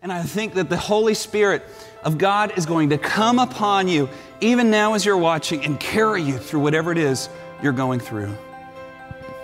And 0.00 0.12
I 0.12 0.22
think 0.22 0.54
that 0.54 0.68
the 0.68 0.76
Holy 0.76 1.14
Spirit 1.14 1.64
of 2.04 2.18
God 2.18 2.56
is 2.56 2.66
going 2.66 2.90
to 2.90 2.98
come 2.98 3.40
upon 3.40 3.88
you, 3.88 4.08
even 4.40 4.70
now 4.70 4.94
as 4.94 5.04
you're 5.04 5.16
watching, 5.18 5.64
and 5.64 5.78
carry 5.80 6.22
you 6.22 6.38
through 6.38 6.60
whatever 6.60 6.92
it 6.92 6.98
is 6.98 7.28
you're 7.62 7.72
going 7.72 7.98
through. 7.98 8.32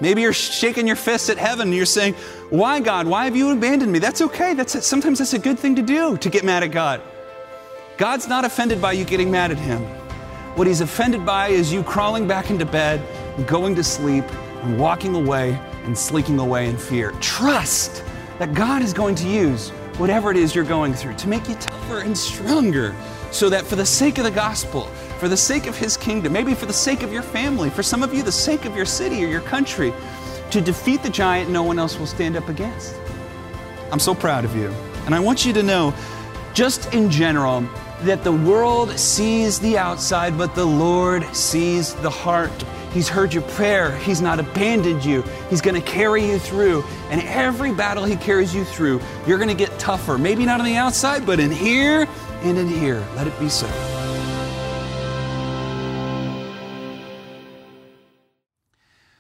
Maybe 0.01 0.23
you're 0.23 0.33
shaking 0.33 0.87
your 0.87 0.97
fist 0.97 1.29
at 1.29 1.39
heaven 1.39 1.69
and 1.69 1.75
you're 1.75 1.87
saying, 1.87 2.15
Why, 2.51 2.79
God? 2.79 3.09
Why 3.09 3.25
have 3.25 3.35
you 3.35 3.51
abandoned 3.51 3.91
me? 3.91 3.99
That's 3.99 4.21
okay. 4.21 4.55
That's. 4.55 4.87
Sometimes 4.87 5.19
that's 5.19 5.35
a 5.35 5.41
good 5.41 5.59
thing 5.59 5.75
to 5.75 5.83
do, 5.83 6.17
to 6.19 6.31
get 6.31 6.45
mad 6.45 6.63
at 6.63 6.71
God. 6.71 7.01
God's 7.97 8.29
not 8.29 8.45
offended 8.45 8.81
by 8.81 8.93
you 8.93 9.05
getting 9.05 9.31
mad 9.31 9.51
at 9.51 9.59
Him. 9.59 9.83
What 10.57 10.69
He's 10.69 10.81
offended 10.81 11.27
by 11.27 11.49
is 11.49 11.73
you 11.73 11.83
crawling 11.83 12.29
back 12.29 12.51
into 12.51 12.65
bed, 12.65 13.01
going 13.47 13.75
to 13.75 13.83
sleep, 13.83 14.25
and 14.63 14.79
walking 14.79 15.17
away 15.17 15.59
and 15.85 15.99
sleeking 15.99 16.39
away 16.39 16.69
in 16.69 16.77
fear. 16.77 17.11
Trust 17.21 18.05
that 18.39 18.55
God 18.55 18.83
is 18.83 18.93
going 18.93 19.17
to 19.17 19.29
use 19.29 19.73
whatever 19.99 20.31
it 20.31 20.37
is 20.37 20.55
you're 20.55 20.65
going 20.65 20.93
through 20.93 21.15
to 21.15 21.29
make 21.29 21.49
you 21.49 21.55
tougher 21.57 22.01
and 22.01 22.17
stronger 22.17 22.95
so 23.31 23.49
that 23.49 23.65
for 23.65 23.77
the 23.77 23.87
sake 23.87 24.19
of 24.19 24.25
the 24.25 24.31
gospel, 24.31 24.87
for 25.19 25.29
the 25.29 25.37
sake 25.37 25.67
of 25.67 25.77
His 25.77 25.97
kingdom, 25.97 26.33
maybe 26.33 26.55
for 26.55 26.67
the 26.67 26.73
sake 26.73 27.03
of 27.03 27.13
your 27.13 27.23
family, 27.23 27.71
for 27.71 27.83
some 27.83 28.03
of 28.03 28.15
you, 28.15 28.23
the 28.23 28.33
sake 28.33 28.65
of 28.65 28.77
your 28.77 28.87
city 28.87 29.25
or 29.25 29.29
your 29.29 29.41
country, 29.41 29.93
to 30.51 30.61
defeat 30.61 31.03
the 31.03 31.11
giant 31.11 31.51
no 31.51 31.63
one 31.63 31.79
else 31.79 31.99
will 31.99 32.07
stand 32.07 32.37
up 32.37 32.49
against. 32.49 32.95
I'm 33.91 33.99
so 33.99 34.15
proud 34.15 34.45
of 34.45 34.55
you. 34.57 34.69
And 35.07 35.15
I 35.15 35.21
want 35.21 35.45
you 35.45 35.53
to 35.53 35.63
know, 35.63 35.95
just 36.55 36.93
in 36.95 37.11
general, 37.11 37.69
that 38.03 38.23
the 38.25 38.33
world 38.33 38.99
sees 38.99 39.59
the 39.61 39.79
outside, 39.79 40.37
but 40.37 40.55
the 40.55 40.65
Lord 40.65 41.25
sees 41.35 41.95
the 41.95 42.11
heart. 42.11 42.65
He's 42.95 43.09
heard 43.09 43.35
your 43.35 43.43
prayer. 43.43 43.91
He's 43.99 44.21
not 44.21 44.39
abandoned 44.39 45.05
you. 45.05 45.23
He's 45.51 45.61
going 45.61 45.75
to 45.75 45.83
carry 45.83 46.25
you 46.25 46.39
through. 46.39 46.85
And 47.11 47.21
every 47.23 47.75
battle 47.75 48.05
He 48.05 48.15
carries 48.15 48.55
you 48.55 48.65
through, 48.65 49.01
you're 49.27 49.37
going 49.37 49.49
to 49.49 49.55
get 49.55 49.77
tougher. 49.81 50.17
Maybe 50.17 50.47
not 50.47 50.61
on 50.61 50.67
the 50.67 50.77
outside, 50.77 51.27
but 51.27 51.41
in 51.41 51.51
here 51.51 52.07
and 52.43 52.57
in 52.57 52.69
here. 52.69 53.05
Let 53.17 53.27
it 53.27 53.37
be 53.41 53.49
so. 53.49 53.67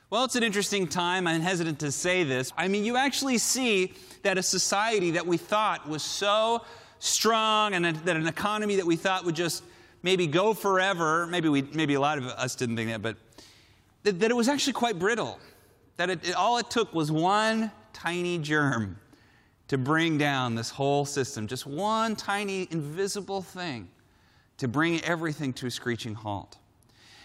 Well, 0.09 0.25
it's 0.25 0.37
an 0.37 0.45
interesting 0.45 0.87
time. 0.87 1.27
I'm 1.27 1.41
hesitant 1.41 1.81
to 1.81 1.91
say 1.91 2.23
this. 2.23 2.53
I 2.57 2.69
mean, 2.69 2.85
you 2.85 2.97
actually 2.97 3.39
see 3.39 3.93
that 4.23 4.39
a 4.39 4.43
society 4.45 5.11
that 5.11 5.27
we 5.27 5.37
thought 5.37 5.89
was 5.89 6.05
so 6.05 6.65
strong 7.01 7.75
and 7.75 7.85
that 7.85 8.17
an 8.17 8.29
economy 8.29 8.77
that 8.77 8.87
we 8.87 8.95
thought 8.95 9.25
would 9.25 9.35
just 9.35 9.65
maybe 10.05 10.29
go 10.29 10.55
forever, 10.55 11.27
maybe, 11.27 11.48
we, 11.48 11.63
maybe 11.63 11.95
a 11.95 12.01
lot 12.01 12.19
of 12.19 12.27
us 12.27 12.55
didn't 12.55 12.77
think 12.77 12.91
that, 12.91 13.03
but 13.03 13.17
that, 14.05 14.21
that 14.21 14.31
it 14.31 14.35
was 14.35 14.49
actually 14.49 14.75
quite 14.75 14.99
brittle. 14.99 15.41
That 15.97 16.11
it, 16.11 16.29
it, 16.29 16.35
all 16.35 16.59
it 16.59 16.71
took 16.71 16.95
was 16.95 17.11
one 17.11 17.73
tiny 17.93 18.39
germ 18.39 18.99
to 19.69 19.79
bring 19.79 20.19
down 20.19 20.55
this 20.55 20.71
whole 20.71 21.05
system, 21.05 21.47
just 21.47 21.67
one 21.67 22.15
tiny 22.15 22.69
invisible 22.71 23.43
thing 23.43 23.89
to 24.59 24.69
bring 24.69 25.03
everything 25.03 25.53
to 25.55 25.67
a 25.67 25.71
screeching 25.71 26.15
halt. 26.15 26.59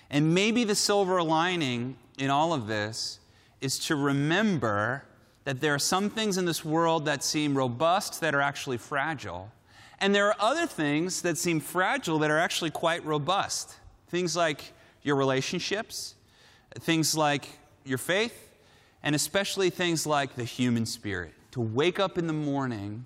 And 0.10 0.34
maybe 0.34 0.64
the 0.64 0.76
silver 0.76 1.22
lining 1.22 1.98
in 2.18 2.30
all 2.30 2.54
of 2.54 2.68
this 2.68 3.20
is 3.62 3.78
to 3.80 3.96
remember 3.96 5.04
that 5.44 5.62
there 5.62 5.74
are 5.74 5.80
some 5.80 6.10
things 6.10 6.38
in 6.38 6.46
this 6.46 6.64
world 6.64 7.06
that 7.06 7.24
seem 7.24 7.56
robust 7.58 8.22
that 8.22 8.34
are 8.34 8.42
actually 8.42 8.78
fragile. 8.78 9.52
And 10.00 10.16
there 10.16 10.28
are 10.28 10.36
other 10.40 10.66
things 10.66 11.22
that 11.24 11.38
seem 11.38 11.60
fragile 11.60 12.20
that 12.20 12.32
are 12.32 12.40
actually 12.40 12.72
quite 12.72 13.06
robust. 13.06 13.76
Things 14.08 14.36
like 14.36 14.74
your 15.04 15.16
relationships, 15.16 16.16
things 16.76 17.16
like 17.16 17.48
your 17.86 17.98
faith, 17.98 18.52
and 19.02 19.16
especially 19.16 19.70
things 19.70 20.06
like 20.06 20.36
the 20.36 20.44
human 20.44 20.86
spirit. 20.86 21.34
To 21.52 21.62
wake 21.62 22.00
up 22.00 22.18
in 22.18 22.28
the 22.28 22.34
morning 22.34 23.06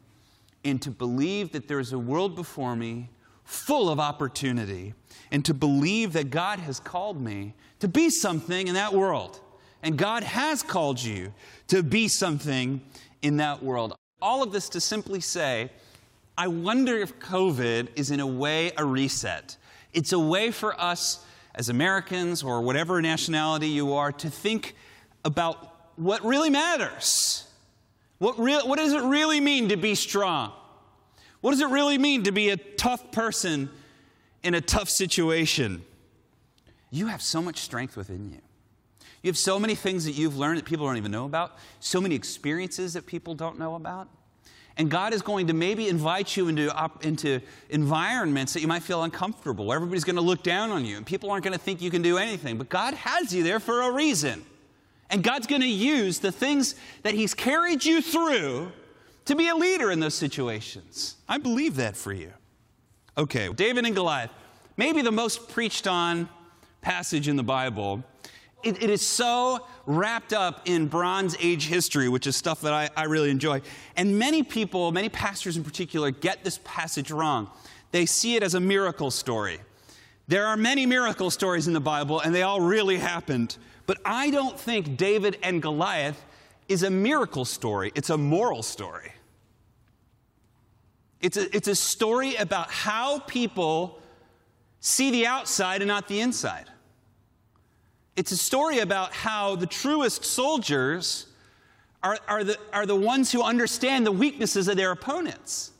and 0.66 0.82
to 0.82 0.92
believe 0.92 1.52
that 1.52 1.68
there 1.68 1.80
is 1.80 1.94
a 1.94 2.00
world 2.00 2.36
before 2.36 2.76
me 2.76 3.10
full 3.46 3.90
of 3.90 4.00
opportunity, 4.00 4.94
and 5.30 5.44
to 5.44 5.54
believe 5.54 6.14
that 6.14 6.30
God 6.30 6.60
has 6.60 6.80
called 6.80 7.20
me 7.20 7.54
to 7.80 7.88
be 7.88 8.10
something 8.10 8.68
in 8.68 8.76
that 8.76 8.94
world. 8.94 9.42
And 9.82 9.98
God 9.98 10.24
has 10.24 10.64
called 10.64 11.04
you 11.04 11.34
to 11.68 11.84
be 11.84 12.08
something 12.08 12.82
in 13.22 13.38
that 13.38 13.62
world. 13.62 13.96
All 14.22 14.42
of 14.42 14.54
this 14.54 14.70
to 14.70 14.80
simply 14.80 15.20
say, 15.20 15.70
I 16.38 16.48
wonder 16.48 16.98
if 16.98 17.20
COVID 17.20 17.90
is 17.96 18.10
in 18.10 18.22
a 18.22 18.28
way 18.28 18.72
a 18.78 18.86
reset. 18.86 19.58
It's 19.92 20.14
a 20.14 20.20
way 20.20 20.50
for 20.50 20.80
us 20.80 21.26
as 21.56 21.70
Americans 21.70 22.44
or 22.44 22.62
whatever 22.62 23.02
nationality 23.02 23.68
you 23.68 23.94
are 23.94 24.12
to 24.12 24.30
think 24.30 24.76
about 25.24 25.96
what 25.96 26.24
really 26.26 26.50
matters. 26.50 27.48
What, 28.18 28.40
re- 28.40 28.62
what 28.64 28.78
does 28.78 28.94
it 28.94 29.04
really 29.04 29.40
mean 29.40 29.70
to 29.70 29.78
be 29.78 29.96
strong? 29.96 30.52
What 31.42 31.52
does 31.52 31.62
it 31.62 31.70
really 31.70 31.98
mean 31.98 32.24
to 32.24 32.32
be 32.32 32.50
a 32.50 32.58
tough 32.58 33.12
person 33.12 33.70
in 34.44 34.54
a 34.54 34.62
tough 34.62 34.90
situation? 34.90 35.84
You 36.90 37.08
have 37.08 37.22
so 37.22 37.42
much 37.42 37.60
strength 37.60 37.98
within 37.98 38.30
you. 38.30 38.40
You 39.22 39.30
have 39.30 39.38
so 39.38 39.60
many 39.60 39.76
things 39.76 40.06
that 40.06 40.14
you've 40.14 40.38
learned 40.38 40.58
that 40.60 40.66
people 40.66 40.86
don't 40.86 40.98
even 40.98 41.12
know 41.12 41.26
about, 41.26 41.58
so 41.80 42.02
many 42.02 42.16
experiences 42.16 42.94
that 42.94 43.06
people 43.06 43.36
don't 43.36 43.58
know 43.58 43.76
about. 43.76 44.10
And 44.78 44.90
God 44.90 45.14
is 45.14 45.22
going 45.22 45.48
to 45.48 45.54
maybe 45.54 45.88
invite 45.88 46.36
you 46.36 46.48
into, 46.48 46.92
into 47.02 47.40
environments 47.70 48.54
that 48.54 48.62
you 48.62 48.68
might 48.68 48.82
feel 48.82 49.04
uncomfortable, 49.04 49.68
where 49.68 49.76
everybody's 49.76 50.04
going 50.04 50.16
to 50.16 50.22
look 50.22 50.42
down 50.42 50.72
on 50.72 50.84
you, 50.84 50.98
and 50.98 51.06
people 51.06 51.30
aren't 51.30 51.44
going 51.44 51.54
to 51.54 51.60
think 51.60 51.82
you 51.82 51.92
can 51.92 52.02
do 52.02 52.18
anything. 52.18 52.58
But 52.58 52.70
God 52.70 52.96
has 52.96 53.34
you 53.34 53.44
there 53.44 53.60
for 53.60 53.84
a 53.84 53.92
reason. 53.92 54.44
And 55.10 55.24
God's 55.24 55.46
going 55.46 55.62
to 55.62 55.68
use 55.68 56.20
the 56.20 56.32
things 56.32 56.74
that 57.04 57.14
He's 57.14 57.36
carried 57.36 57.86
you 57.86 58.02
through 58.02 58.72
to 59.26 59.36
be 59.36 59.48
a 59.48 59.56
leader 59.56 59.92
in 59.92 60.00
those 60.00 60.16
situations. 60.16 61.18
I 61.30 61.38
believe 61.38 61.76
that 61.76 61.96
for 61.96 62.12
you. 62.12 62.32
Okay, 63.16 63.54
David 63.54 63.86
and 63.86 63.94
Goliath, 63.94 64.32
maybe 64.76 65.04
the 65.04 65.12
most 65.12 65.50
preached 65.50 65.88
on 65.88 66.28
passage 66.82 67.28
in 67.28 67.36
the 67.36 67.44
Bible 67.44 68.04
it, 68.64 68.82
it 68.82 68.90
is 68.90 69.06
so 69.06 69.66
wrapped 69.86 70.34
up 70.34 70.62
in 70.66 70.88
Bronze 70.88 71.36
Age 71.40 71.68
history, 71.68 72.10
which 72.10 72.28
is 72.28 72.36
stuff 72.36 72.62
that 72.62 72.74
I, 72.74 72.90
I 72.96 73.04
really 73.06 73.30
enjoy. 73.30 73.62
And 73.96 74.18
many 74.18 74.44
people, 74.44 74.92
many 74.92 75.10
pastors 75.10 75.58
in 75.58 75.64
particular, 75.64 76.12
get 76.12 76.44
this 76.44 76.60
passage 76.64 77.12
wrong. 77.12 77.50
They 77.92 78.06
see 78.06 78.36
it 78.36 78.44
as 78.44 78.56
a 78.56 78.60
miracle 78.60 79.12
story. 79.12 79.60
There 80.28 80.48
are 80.48 80.58
many 80.58 80.86
miracle 80.86 81.30
stories 81.30 81.68
in 81.68 81.74
the 81.74 81.82
Bible, 81.82 82.20
and 82.22 82.34
they 82.34 82.44
all 82.44 82.62
really 82.62 82.98
happened. 82.98 83.58
But 83.86 84.00
I 84.06 84.30
don't 84.30 84.60
think 84.60 84.98
David 84.98 85.38
and 85.44 85.62
Goliath 85.62 86.24
is 86.70 86.84
a 86.84 86.90
miracle 86.90 87.46
story, 87.46 87.92
it's 87.96 88.10
a 88.10 88.18
moral 88.18 88.64
story. 88.64 89.12
It's 91.20 91.38
a, 91.38 91.56
it's 91.56 91.70
a 91.70 91.76
story 91.76 92.36
about 92.36 92.70
how 92.70 93.20
people 93.20 94.02
see 94.82 95.10
the 95.12 95.26
outside 95.26 95.82
and 95.82 95.88
not 95.88 96.10
the 96.10 96.20
inside. 96.20 96.70
It's 98.16 98.32
a 98.32 98.38
story 98.38 98.80
about 98.80 99.12
how 99.12 99.56
the 99.56 99.66
truest 99.66 100.24
soldiers 100.24 101.28
are, 102.04 102.18
are, 102.28 102.44
the, 102.44 102.58
are 102.72 102.86
the 102.86 102.96
ones 102.96 103.32
who 103.32 103.42
understand 103.42 104.06
the 104.06 104.12
weaknesses 104.12 104.68
of 104.68 104.78
their 104.78 104.92
opponents. 104.92 105.72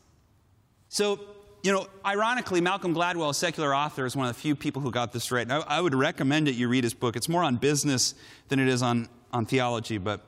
So, 0.90 1.20
you 1.64 1.72
know, 1.72 1.88
ironically, 2.06 2.60
Malcolm 2.60 2.96
Gladwell, 2.96 3.30
a 3.30 3.34
secular 3.34 3.76
author, 3.76 4.06
is 4.06 4.16
one 4.16 4.28
of 4.28 4.36
the 4.36 4.42
few 4.42 4.56
people 4.56 4.82
who 4.82 4.90
got 4.90 5.12
this 5.12 5.32
right. 5.32 5.50
I, 5.50 5.58
I 5.60 5.82
would 5.82 5.94
recommend 5.94 6.48
that 6.48 6.54
you 6.54 6.70
read 6.70 6.84
his 6.84 6.94
book. 6.94 7.16
It's 7.16 7.30
more 7.30 7.44
on 7.44 7.58
business 7.58 8.16
than 8.48 8.60
it 8.60 8.68
is 8.68 8.82
on, 8.82 9.10
on 9.32 9.46
theology. 9.46 10.00
But 10.00 10.22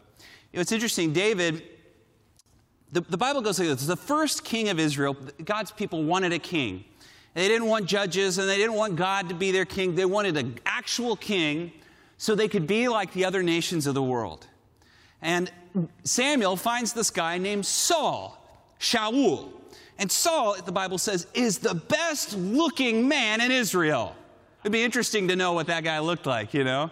you 0.52 0.58
know, 0.58 0.62
it's 0.62 0.72
interesting. 0.72 1.12
David, 1.12 1.64
the, 2.92 3.02
the 3.02 3.18
Bible 3.18 3.42
goes 3.42 3.58
like 3.58 3.68
this 3.68 3.88
the 3.88 3.96
first 3.96 4.44
king 4.44 4.70
of 4.70 4.80
Israel, 4.80 5.18
God's 5.44 5.72
people 5.72 6.04
wanted 6.04 6.34
a 6.34 6.40
king. 6.40 6.86
They 7.34 7.48
didn't 7.48 7.68
want 7.68 7.88
judges 7.88 8.38
and 8.38 8.48
they 8.48 8.58
didn't 8.58 8.76
want 8.76 8.96
God 8.96 9.28
to 9.30 9.36
be 9.36 9.52
their 9.52 9.66
king. 9.66 9.96
They 9.96 10.06
wanted 10.06 10.38
an 10.38 10.58
actual 10.66 11.16
king 11.18 11.74
so 12.18 12.36
they 12.36 12.48
could 12.48 12.68
be 12.68 12.88
like 12.88 13.14
the 13.14 13.26
other 13.26 13.44
nations 13.44 13.88
of 13.88 13.94
the 13.94 14.04
world. 14.04 14.48
And 15.22 15.52
Samuel 16.04 16.56
finds 16.56 16.94
this 16.94 17.10
guy 17.10 17.38
named 17.38 17.66
Saul, 17.66 18.42
Shaul. 18.80 19.50
And 19.98 20.12
Saul, 20.12 20.56
the 20.62 20.72
Bible 20.72 20.98
says, 20.98 21.28
is 21.34 21.60
the 21.60 21.76
best 21.76 22.38
looking 22.38 23.08
man 23.08 23.42
in 23.42 23.52
Israel. 23.52 24.16
It'd 24.64 24.72
be 24.72 24.84
interesting 24.84 25.28
to 25.30 25.36
know 25.36 25.54
what 25.54 25.68
that 25.68 25.84
guy 25.84 26.00
looked 26.00 26.26
like, 26.26 26.54
you 26.54 26.64
know? 26.64 26.92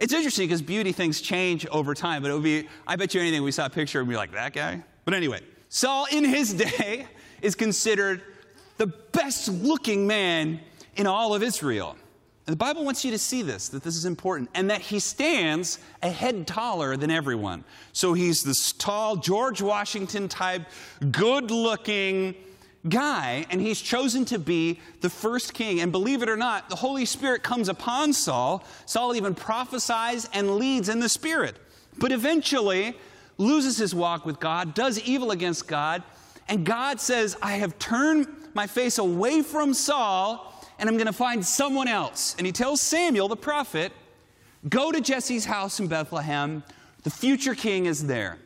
It's 0.00 0.12
interesting 0.12 0.46
because 0.46 0.62
beauty 0.62 0.92
things 0.92 1.20
change 1.20 1.66
over 1.66 1.94
time, 1.94 2.22
but 2.22 2.30
it 2.30 2.34
would 2.34 2.42
be, 2.42 2.68
I 2.86 2.96
bet 2.96 3.14
you 3.14 3.20
anything, 3.20 3.42
we 3.42 3.52
saw 3.52 3.66
a 3.66 3.70
picture 3.70 4.00
and 4.00 4.08
be 4.08 4.16
like, 4.16 4.32
that 4.32 4.52
guy? 4.52 4.82
But 5.04 5.14
anyway, 5.14 5.40
Saul 5.68 6.06
in 6.12 6.24
his 6.24 6.54
day 6.54 7.06
is 7.42 7.54
considered 7.54 8.22
the 8.76 8.86
best 8.86 9.48
looking 9.48 10.06
man 10.06 10.60
in 10.96 11.06
all 11.06 11.34
of 11.34 11.42
Israel. 11.42 11.96
And 12.48 12.54
the 12.54 12.56
Bible 12.56 12.82
wants 12.82 13.04
you 13.04 13.10
to 13.10 13.18
see 13.18 13.42
this, 13.42 13.68
that 13.68 13.82
this 13.82 13.94
is 13.94 14.06
important, 14.06 14.48
and 14.54 14.70
that 14.70 14.80
he 14.80 15.00
stands 15.00 15.78
a 16.02 16.08
head 16.08 16.46
taller 16.46 16.96
than 16.96 17.10
everyone. 17.10 17.62
So 17.92 18.14
he's 18.14 18.42
this 18.42 18.72
tall, 18.72 19.16
George 19.16 19.60
Washington 19.60 20.28
type, 20.28 20.62
good 21.10 21.50
looking 21.50 22.34
guy, 22.88 23.44
and 23.50 23.60
he's 23.60 23.82
chosen 23.82 24.24
to 24.24 24.38
be 24.38 24.80
the 25.02 25.10
first 25.10 25.52
king. 25.52 25.80
And 25.80 25.92
believe 25.92 26.22
it 26.22 26.30
or 26.30 26.38
not, 26.38 26.70
the 26.70 26.76
Holy 26.76 27.04
Spirit 27.04 27.42
comes 27.42 27.68
upon 27.68 28.14
Saul. 28.14 28.64
Saul 28.86 29.14
even 29.14 29.34
prophesies 29.34 30.26
and 30.32 30.56
leads 30.56 30.88
in 30.88 31.00
the 31.00 31.08
Spirit, 31.10 31.58
but 31.98 32.12
eventually 32.12 32.96
loses 33.36 33.76
his 33.76 33.94
walk 33.94 34.24
with 34.24 34.40
God, 34.40 34.72
does 34.72 34.98
evil 35.00 35.32
against 35.32 35.68
God, 35.68 36.02
And 36.48 36.64
God 36.64 37.00
says, 37.00 37.36
I 37.42 37.52
have 37.56 37.78
turned 37.78 38.26
my 38.54 38.66
face 38.66 38.98
away 38.98 39.42
from 39.42 39.74
Saul 39.74 40.47
and 40.78 40.88
I'm 40.88 40.96
going 40.96 41.06
to 41.06 41.12
find 41.12 41.44
someone 41.44 41.88
else. 41.88 42.34
And 42.38 42.46
he 42.46 42.52
tells 42.52 42.80
Samuel, 42.80 43.28
the 43.28 43.36
prophet, 43.36 43.92
Go 44.68 44.90
to 44.90 45.00
Jesse's 45.00 45.44
house 45.44 45.78
in 45.78 45.86
Bethlehem. 45.86 46.64
The 47.04 47.10
future 47.10 47.54
king 47.54 47.86
is 47.86 48.06
there. 48.06 48.38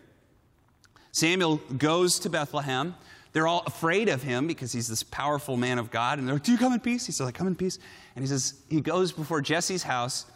Samuel 1.11 1.56
goes 1.79 2.19
to 2.20 2.31
Bethlehem. 2.31 2.94
They're 3.32 3.46
all 3.46 3.62
afraid 3.67 4.11
of 4.11 4.23
him 4.23 4.46
because 4.46 4.73
he's 4.73 4.88
this 4.88 5.02
powerful 5.02 5.56
man 5.56 5.79
of 5.79 5.90
God. 5.90 6.19
And 6.19 6.29
they're 6.29 6.34
like, 6.34 6.44
Do 6.44 6.52
you 6.52 6.58
come 6.58 6.73
in 6.73 6.81
peace? 6.81 7.06
He 7.06 7.12
says, 7.12 7.26
I 7.26 7.32
come 7.32 7.46
in 7.46 7.56
peace. 7.56 7.79
And 8.14 8.23
he 8.23 8.29
says, 8.29 8.55
He 8.69 8.81
goes 8.81 9.11
before 9.11 9.40
Jesse's 9.40 9.82
house. 9.82 10.26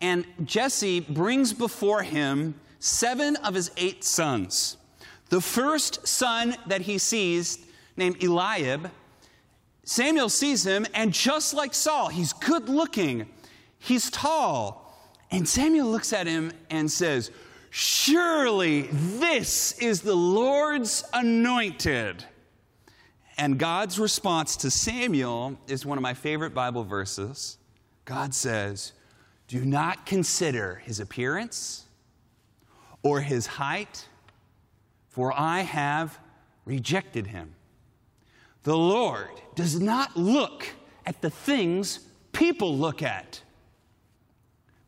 And 0.00 0.26
Jesse 0.44 1.00
brings 1.00 1.52
before 1.52 2.02
him 2.02 2.54
seven 2.80 3.36
of 3.36 3.54
his 3.54 3.70
eight 3.76 4.02
sons. 4.02 4.76
The 5.28 5.40
first 5.40 6.06
son 6.06 6.56
that 6.66 6.82
he 6.82 6.98
sees, 6.98 7.58
named 7.96 8.22
Eliab, 8.22 8.90
Samuel 9.84 10.28
sees 10.28 10.64
him, 10.64 10.86
and 10.94 11.12
just 11.12 11.54
like 11.54 11.74
Saul, 11.74 12.08
he's 12.08 12.32
good 12.32 12.68
looking, 12.68 13.26
he's 13.78 14.10
tall. 14.10 14.82
And 15.30 15.48
Samuel 15.48 15.90
looks 15.90 16.12
at 16.12 16.26
him 16.26 16.52
and 16.70 16.90
says, 16.90 17.30
Surely 17.70 18.82
this 18.92 19.78
is 19.78 20.02
the 20.02 20.14
Lord's 20.14 21.04
anointed. 21.14 22.24
And 23.38 23.58
God's 23.58 23.98
response 23.98 24.56
to 24.58 24.70
Samuel 24.70 25.58
is 25.66 25.86
one 25.86 25.96
of 25.96 26.02
my 26.02 26.12
favorite 26.12 26.52
Bible 26.54 26.84
verses. 26.84 27.56
God 28.04 28.34
says, 28.34 28.92
Do 29.48 29.64
not 29.64 30.04
consider 30.04 30.82
his 30.84 31.00
appearance 31.00 31.86
or 33.02 33.22
his 33.22 33.46
height, 33.46 34.06
for 35.08 35.32
I 35.32 35.60
have 35.60 36.18
rejected 36.66 37.28
him. 37.28 37.54
The 38.62 38.76
Lord 38.76 39.30
does 39.54 39.80
not 39.80 40.16
look 40.16 40.66
at 41.04 41.20
the 41.20 41.30
things 41.30 42.00
people 42.32 42.76
look 42.76 43.02
at. 43.02 43.40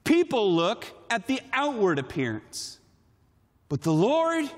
People 0.05 0.53
look 0.53 0.87
at 1.11 1.27
the 1.27 1.41
outward 1.53 1.99
appearance, 1.99 2.79
but 3.69 3.83
the 3.83 3.93
Lord 3.93 4.51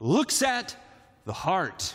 looks 0.00 0.42
at 0.42 0.76
the 1.24 1.32
heart. 1.32 1.94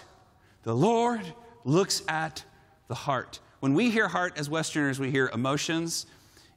The 0.64 0.76
Lord 0.76 1.22
looks 1.66 2.04
at 2.08 2.44
the 2.88 2.96
heart. 2.96 3.40
When 3.60 3.74
we 3.74 3.90
hear 3.90 4.08
heart 4.08 4.34
as 4.38 4.50
Westerners, 4.50 5.00
we 5.00 5.12
hear 5.12 5.30
emotions. 5.34 6.06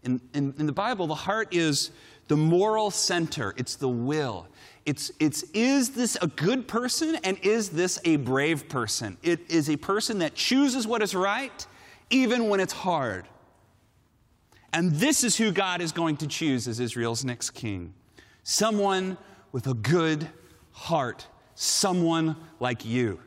In, 0.04 0.20
in, 0.32 0.54
in, 0.58 0.66
the 0.66 0.72
Bible, 0.72 1.06
the 1.06 1.14
heart 1.14 1.54
is 1.54 1.90
the 2.28 2.36
moral 2.36 2.90
center, 2.90 3.54
it's 3.56 3.76
the 3.76 3.88
will. 3.88 4.46
It's, 4.88 5.12
it's 5.20 5.42
is 5.52 5.90
this 5.90 6.16
a 6.22 6.28
good 6.28 6.66
person 6.66 7.18
and 7.22 7.36
is 7.42 7.68
this 7.68 7.98
a 8.06 8.16
brave 8.16 8.70
person? 8.70 9.18
It 9.22 9.40
is 9.50 9.68
a 9.68 9.76
person 9.76 10.20
that 10.20 10.34
chooses 10.34 10.86
what 10.86 11.02
is 11.02 11.14
right 11.14 11.66
even 12.08 12.48
when 12.48 12.58
it's 12.58 12.72
hard. 12.72 13.28
And 14.72 14.92
this 14.92 15.24
is 15.24 15.36
who 15.36 15.52
God 15.52 15.82
is 15.82 15.92
going 15.92 16.16
to 16.16 16.26
choose 16.26 16.66
as 16.66 16.80
Israel's 16.80 17.22
next 17.22 17.50
king 17.50 17.92
someone 18.44 19.18
with 19.52 19.66
a 19.66 19.74
good 19.74 20.26
heart, 20.72 21.26
someone 21.54 22.34
like 22.58 22.86
you. 22.86 23.20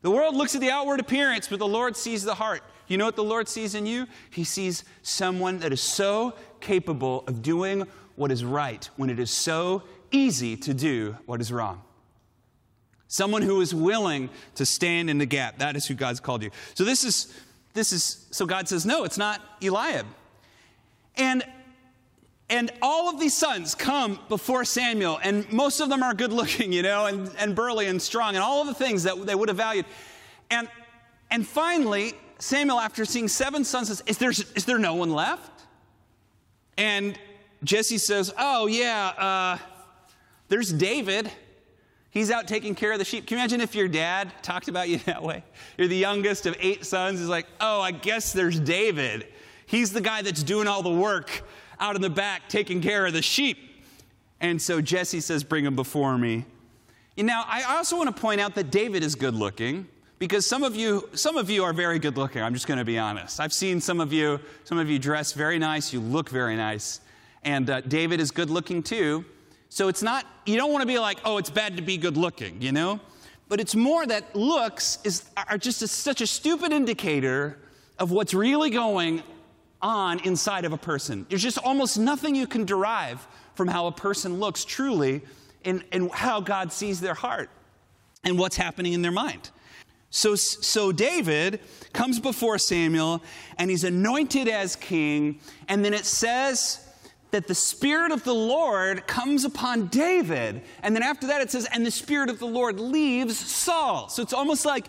The 0.00 0.10
world 0.10 0.36
looks 0.36 0.54
at 0.54 0.62
the 0.62 0.70
outward 0.70 1.00
appearance, 1.00 1.48
but 1.48 1.58
the 1.58 1.68
Lord 1.68 1.98
sees 1.98 2.24
the 2.24 2.36
heart. 2.36 2.62
You 2.86 2.96
know 2.96 3.04
what 3.04 3.16
the 3.16 3.24
Lord 3.24 3.46
sees 3.46 3.74
in 3.74 3.84
you? 3.84 4.06
He 4.30 4.44
sees 4.44 4.84
someone 5.02 5.58
that 5.58 5.70
is 5.70 5.82
so 5.82 6.32
capable 6.60 7.24
of 7.26 7.42
doing 7.42 7.86
what 8.18 8.30
is 8.30 8.44
right 8.44 8.88
when 8.96 9.10
it 9.10 9.18
is 9.18 9.30
so 9.30 9.82
easy 10.10 10.56
to 10.56 10.74
do 10.74 11.16
what 11.26 11.40
is 11.40 11.52
wrong. 11.52 11.82
Someone 13.06 13.42
who 13.42 13.60
is 13.60 13.74
willing 13.74 14.28
to 14.56 14.66
stand 14.66 15.08
in 15.08 15.18
the 15.18 15.26
gap. 15.26 15.58
That 15.58 15.76
is 15.76 15.86
who 15.86 15.94
God's 15.94 16.20
called 16.20 16.42
you. 16.42 16.50
So 16.74 16.84
this 16.84 17.04
is 17.04 17.32
this 17.72 17.92
is 17.92 18.26
so 18.30 18.44
God 18.44 18.68
says, 18.68 18.84
no, 18.84 19.04
it's 19.04 19.18
not 19.18 19.40
Eliab. 19.62 20.06
And 21.16 21.44
and 22.50 22.70
all 22.80 23.08
of 23.10 23.20
these 23.20 23.36
sons 23.36 23.74
come 23.74 24.18
before 24.28 24.64
Samuel, 24.64 25.20
and 25.22 25.50
most 25.52 25.80
of 25.80 25.90
them 25.90 26.02
are 26.02 26.14
good 26.14 26.32
looking, 26.32 26.72
you 26.72 26.82
know, 26.82 27.04
and, 27.04 27.30
and 27.38 27.54
burly 27.54 27.86
and 27.86 28.00
strong, 28.00 28.36
and 28.36 28.42
all 28.42 28.62
of 28.62 28.66
the 28.68 28.74
things 28.74 29.02
that 29.02 29.26
they 29.26 29.34
would 29.34 29.48
have 29.48 29.58
valued. 29.58 29.84
And 30.50 30.68
and 31.30 31.46
finally, 31.46 32.14
Samuel, 32.38 32.78
after 32.78 33.04
seeing 33.04 33.28
seven 33.28 33.64
sons, 33.64 33.88
says, 33.88 34.02
Is 34.06 34.18
there, 34.18 34.30
is 34.30 34.64
there 34.64 34.78
no 34.78 34.94
one 34.94 35.12
left? 35.12 35.62
And 36.76 37.18
Jesse 37.64 37.98
says, 37.98 38.32
Oh, 38.38 38.66
yeah, 38.66 39.08
uh, 39.08 39.58
there's 40.48 40.72
David. 40.72 41.30
He's 42.10 42.30
out 42.30 42.48
taking 42.48 42.74
care 42.74 42.92
of 42.92 42.98
the 42.98 43.04
sheep. 43.04 43.26
Can 43.26 43.36
you 43.36 43.42
imagine 43.42 43.60
if 43.60 43.74
your 43.74 43.88
dad 43.88 44.32
talked 44.42 44.68
about 44.68 44.88
you 44.88 44.98
that 45.06 45.22
way? 45.22 45.44
You're 45.76 45.88
the 45.88 45.96
youngest 45.96 46.46
of 46.46 46.56
eight 46.60 46.84
sons. 46.84 47.20
He's 47.20 47.28
like, 47.28 47.46
Oh, 47.60 47.80
I 47.80 47.90
guess 47.90 48.32
there's 48.32 48.58
David. 48.58 49.26
He's 49.66 49.92
the 49.92 50.00
guy 50.00 50.22
that's 50.22 50.42
doing 50.42 50.66
all 50.66 50.82
the 50.82 50.90
work 50.90 51.42
out 51.78 51.94
in 51.94 52.02
the 52.02 52.10
back, 52.10 52.48
taking 52.48 52.80
care 52.80 53.06
of 53.06 53.12
the 53.12 53.22
sheep. 53.22 53.58
And 54.40 54.60
so 54.60 54.80
Jesse 54.80 55.20
says, 55.20 55.44
Bring 55.44 55.64
him 55.64 55.76
before 55.76 56.16
me. 56.16 56.44
And 57.16 57.26
now, 57.26 57.44
I 57.46 57.76
also 57.76 57.96
want 57.96 58.14
to 58.14 58.20
point 58.20 58.40
out 58.40 58.54
that 58.54 58.70
David 58.70 59.02
is 59.02 59.16
good 59.16 59.34
looking 59.34 59.88
because 60.18 60.46
some 60.46 60.62
of 60.62 60.74
you 60.76 61.08
some 61.14 61.36
of 61.36 61.50
you 61.50 61.64
are 61.64 61.72
very 61.72 61.98
good 61.98 62.16
looking 62.16 62.42
i'm 62.42 62.54
just 62.54 62.66
going 62.66 62.78
to 62.78 62.84
be 62.84 62.98
honest 62.98 63.40
i've 63.40 63.52
seen 63.52 63.80
some 63.80 64.00
of 64.00 64.12
you 64.12 64.40
some 64.64 64.78
of 64.78 64.90
you 64.90 64.98
dress 64.98 65.32
very 65.32 65.58
nice 65.58 65.92
you 65.92 66.00
look 66.00 66.28
very 66.28 66.56
nice 66.56 67.00
and 67.42 67.68
uh, 67.70 67.80
David 67.82 68.20
is 68.20 68.30
good 68.30 68.50
looking 68.50 68.82
too. 68.82 69.24
So 69.68 69.88
it's 69.88 70.02
not, 70.02 70.24
you 70.46 70.56
don't 70.56 70.72
want 70.72 70.82
to 70.82 70.86
be 70.86 70.98
like, 70.98 71.18
oh, 71.24 71.38
it's 71.38 71.50
bad 71.50 71.76
to 71.76 71.82
be 71.82 71.96
good 71.98 72.16
looking, 72.16 72.60
you 72.62 72.72
know? 72.72 73.00
But 73.48 73.60
it's 73.60 73.74
more 73.74 74.06
that 74.06 74.34
looks 74.34 74.98
is, 75.04 75.24
are 75.36 75.58
just 75.58 75.82
a, 75.82 75.88
such 75.88 76.20
a 76.20 76.26
stupid 76.26 76.72
indicator 76.72 77.58
of 77.98 78.10
what's 78.10 78.34
really 78.34 78.70
going 78.70 79.22
on 79.80 80.20
inside 80.20 80.64
of 80.64 80.72
a 80.72 80.78
person. 80.78 81.26
There's 81.28 81.42
just 81.42 81.58
almost 81.58 81.98
nothing 81.98 82.34
you 82.34 82.46
can 82.46 82.64
derive 82.64 83.26
from 83.54 83.68
how 83.68 83.86
a 83.86 83.92
person 83.92 84.38
looks 84.40 84.64
truly 84.64 85.22
and, 85.64 85.84
and 85.92 86.10
how 86.10 86.40
God 86.40 86.72
sees 86.72 87.00
their 87.00 87.14
heart 87.14 87.50
and 88.24 88.38
what's 88.38 88.56
happening 88.56 88.92
in 88.92 89.02
their 89.02 89.12
mind. 89.12 89.50
So, 90.10 90.34
so 90.34 90.92
David 90.92 91.60
comes 91.92 92.18
before 92.18 92.58
Samuel 92.58 93.22
and 93.58 93.70
he's 93.70 93.84
anointed 93.84 94.48
as 94.48 94.74
king, 94.76 95.40
and 95.68 95.84
then 95.84 95.92
it 95.92 96.06
says, 96.06 96.87
that 97.30 97.46
the 97.46 97.54
Spirit 97.54 98.12
of 98.12 98.24
the 98.24 98.34
Lord 98.34 99.06
comes 99.06 99.44
upon 99.44 99.88
David. 99.88 100.62
And 100.82 100.94
then 100.94 101.02
after 101.02 101.26
that, 101.26 101.40
it 101.40 101.50
says, 101.50 101.66
and 101.72 101.84
the 101.84 101.90
Spirit 101.90 102.30
of 102.30 102.38
the 102.38 102.46
Lord 102.46 102.80
leaves 102.80 103.36
Saul. 103.38 104.08
So 104.08 104.22
it's 104.22 104.32
almost 104.32 104.64
like, 104.64 104.86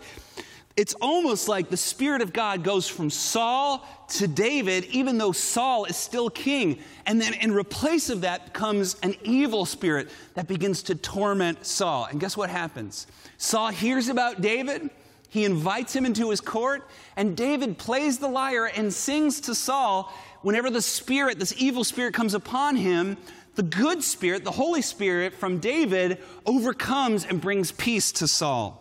it's 0.76 0.94
almost 0.94 1.48
like 1.48 1.68
the 1.68 1.76
Spirit 1.76 2.22
of 2.22 2.32
God 2.32 2.64
goes 2.64 2.88
from 2.88 3.10
Saul 3.10 3.86
to 4.08 4.26
David, 4.26 4.86
even 4.86 5.18
though 5.18 5.32
Saul 5.32 5.84
is 5.84 5.96
still 5.96 6.30
king. 6.30 6.78
And 7.04 7.20
then 7.20 7.34
in 7.34 7.52
replace 7.52 8.08
of 8.08 8.22
that 8.22 8.54
comes 8.54 8.96
an 9.02 9.14
evil 9.22 9.66
spirit 9.66 10.08
that 10.34 10.48
begins 10.48 10.82
to 10.84 10.94
torment 10.94 11.66
Saul. 11.66 12.06
And 12.10 12.18
guess 12.18 12.36
what 12.36 12.48
happens? 12.48 13.06
Saul 13.36 13.68
hears 13.68 14.08
about 14.08 14.40
David. 14.40 14.90
He 15.28 15.44
invites 15.44 15.94
him 15.94 16.04
into 16.06 16.30
his 16.30 16.40
court, 16.40 16.88
and 17.16 17.36
David 17.36 17.78
plays 17.78 18.18
the 18.18 18.26
lyre 18.26 18.66
and 18.66 18.92
sings 18.92 19.40
to 19.42 19.54
Saul 19.54 20.12
whenever 20.42 20.70
the 20.70 20.82
spirit, 20.82 21.38
this 21.38 21.54
evil 21.56 21.84
spirit, 21.84 22.14
comes 22.14 22.34
upon 22.34 22.76
him, 22.76 23.16
the 23.54 23.62
good 23.62 24.02
spirit, 24.02 24.44
the 24.44 24.50
Holy 24.50 24.82
Spirit 24.82 25.34
from 25.34 25.58
David, 25.58 26.18
overcomes 26.46 27.24
and 27.24 27.40
brings 27.40 27.72
peace 27.72 28.12
to 28.12 28.28
Saul. 28.28 28.76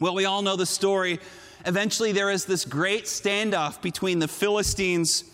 Well, 0.00 0.14
we 0.14 0.24
all 0.24 0.42
know 0.42 0.56
the 0.56 0.66
story. 0.66 1.18
Eventually, 1.66 2.12
there 2.12 2.30
is 2.30 2.44
this 2.44 2.64
great 2.64 3.04
standoff 3.04 3.82
between 3.82 4.20
the 4.20 4.28
Philistines 4.28 5.24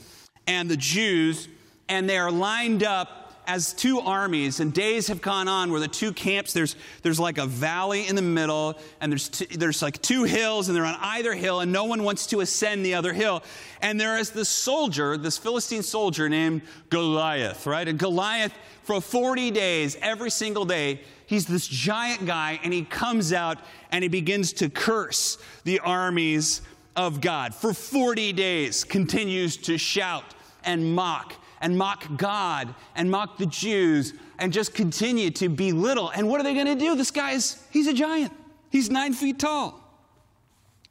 and 0.46 0.70
the 0.70 0.76
Jews, 0.76 1.48
and 1.88 2.08
they 2.08 2.16
are 2.16 2.30
lined 2.30 2.82
up 2.82 3.23
as 3.46 3.72
two 3.72 4.00
armies, 4.00 4.60
and 4.60 4.72
days 4.72 5.08
have 5.08 5.20
gone 5.20 5.48
on 5.48 5.70
where 5.70 5.80
the 5.80 5.88
two 5.88 6.12
camps, 6.12 6.52
there's, 6.52 6.76
there's 7.02 7.20
like 7.20 7.38
a 7.38 7.46
valley 7.46 8.06
in 8.06 8.16
the 8.16 8.22
middle, 8.22 8.78
and 9.00 9.12
there's, 9.12 9.28
t- 9.28 9.56
there's 9.56 9.82
like 9.82 10.00
two 10.02 10.24
hills, 10.24 10.68
and 10.68 10.76
they're 10.76 10.84
on 10.84 10.96
either 11.00 11.34
hill, 11.34 11.60
and 11.60 11.72
no 11.72 11.84
one 11.84 12.02
wants 12.02 12.26
to 12.28 12.40
ascend 12.40 12.84
the 12.84 12.94
other 12.94 13.12
hill. 13.12 13.42
And 13.82 14.00
there 14.00 14.18
is 14.18 14.30
this 14.30 14.48
soldier, 14.48 15.16
this 15.16 15.38
Philistine 15.38 15.82
soldier 15.82 16.28
named 16.28 16.62
Goliath, 16.90 17.66
right? 17.66 17.86
And 17.86 17.98
Goliath, 17.98 18.52
for 18.82 19.00
40 19.00 19.50
days, 19.50 19.96
every 20.00 20.30
single 20.30 20.64
day, 20.64 21.00
he's 21.26 21.46
this 21.46 21.66
giant 21.66 22.26
guy, 22.26 22.60
and 22.62 22.72
he 22.72 22.84
comes 22.84 23.32
out 23.32 23.58
and 23.90 24.02
he 24.02 24.08
begins 24.08 24.52
to 24.54 24.68
curse 24.68 25.38
the 25.64 25.80
armies 25.80 26.62
of 26.96 27.20
God. 27.20 27.54
For 27.54 27.74
40 27.74 28.32
days, 28.32 28.84
continues 28.84 29.56
to 29.58 29.78
shout 29.78 30.34
and 30.64 30.94
mock 30.94 31.34
and 31.64 31.78
mock 31.78 32.18
God 32.18 32.74
and 32.94 33.10
mock 33.10 33.38
the 33.38 33.46
Jews 33.46 34.12
and 34.38 34.52
just 34.52 34.74
continue 34.74 35.30
to 35.30 35.48
belittle. 35.48 36.10
And 36.10 36.28
what 36.28 36.38
are 36.38 36.44
they 36.44 36.52
going 36.52 36.66
to 36.66 36.74
do? 36.74 36.94
This 36.94 37.10
guy's, 37.10 37.64
he's 37.70 37.86
a 37.86 37.94
giant. 37.94 38.34
He's 38.68 38.90
nine 38.90 39.14
feet 39.14 39.38
tall. 39.38 39.80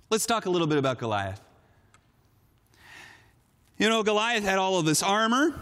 Let's 0.10 0.26
talk 0.26 0.48
a 0.48 0.50
little 0.50 0.66
bit 0.66 0.80
about 0.80 0.98
Goliath. 0.98 1.40
You 3.78 3.88
know, 3.88 4.02
Goliath 4.02 4.44
had 4.44 4.58
all 4.58 4.80
of 4.80 4.86
this 4.86 5.04
armor. 5.04 5.60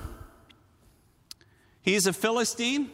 He's 1.81 2.07
a 2.07 2.13
Philistine. 2.13 2.89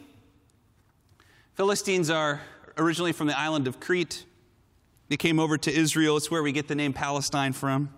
Philistines 1.54 2.10
are 2.10 2.40
originally 2.76 3.12
from 3.12 3.28
the 3.28 3.38
island 3.38 3.68
of 3.68 3.78
Crete. 3.78 4.24
They 5.08 5.16
came 5.16 5.38
over 5.38 5.56
to 5.56 5.72
Israel. 5.72 6.16
It's 6.16 6.32
where 6.32 6.42
we 6.42 6.50
get 6.50 6.66
the 6.66 6.74
name 6.74 6.92
Palestine 6.92 7.52
from. 7.52 7.90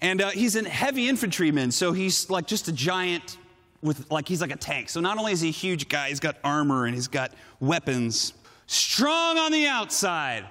And 0.00 0.22
uh, 0.22 0.30
he's 0.30 0.54
a 0.54 0.68
heavy 0.68 1.08
infantryman, 1.08 1.72
so 1.72 1.92
he's 1.92 2.30
like 2.30 2.46
just 2.46 2.68
a 2.68 2.72
giant 2.72 3.36
with, 3.82 4.10
like, 4.10 4.28
he's 4.28 4.40
like 4.40 4.52
a 4.52 4.56
tank. 4.56 4.88
So 4.88 5.00
not 5.00 5.18
only 5.18 5.32
is 5.32 5.40
he 5.40 5.48
a 5.48 5.52
huge 5.52 5.88
guy, 5.88 6.08
he's 6.08 6.20
got 6.20 6.36
armor 6.44 6.86
and 6.86 6.94
he's 6.94 7.08
got 7.08 7.32
weapons. 7.60 8.32
Strong 8.66 9.38
on 9.38 9.52
the 9.52 9.66
outside, 9.66 10.44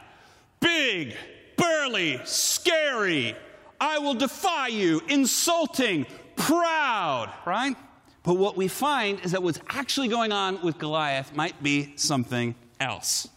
big, 0.59 1.15
burly, 1.55 2.19
scary. 2.25 3.35
I 3.79 3.99
will 3.99 4.15
defy 4.15 4.67
you, 4.67 5.01
insulting, 5.07 6.05
proud, 6.35 7.31
right? 7.45 7.75
But 8.23 8.35
what 8.35 8.57
we 8.57 8.67
find 8.67 9.19
is 9.21 9.31
that 9.31 9.43
what's 9.43 9.59
actually 9.69 10.07
going 10.09 10.31
on 10.31 10.61
with 10.61 10.77
Goliath 10.77 11.35
might 11.35 11.61
be 11.63 11.93
something 11.95 12.55
else. 12.79 13.27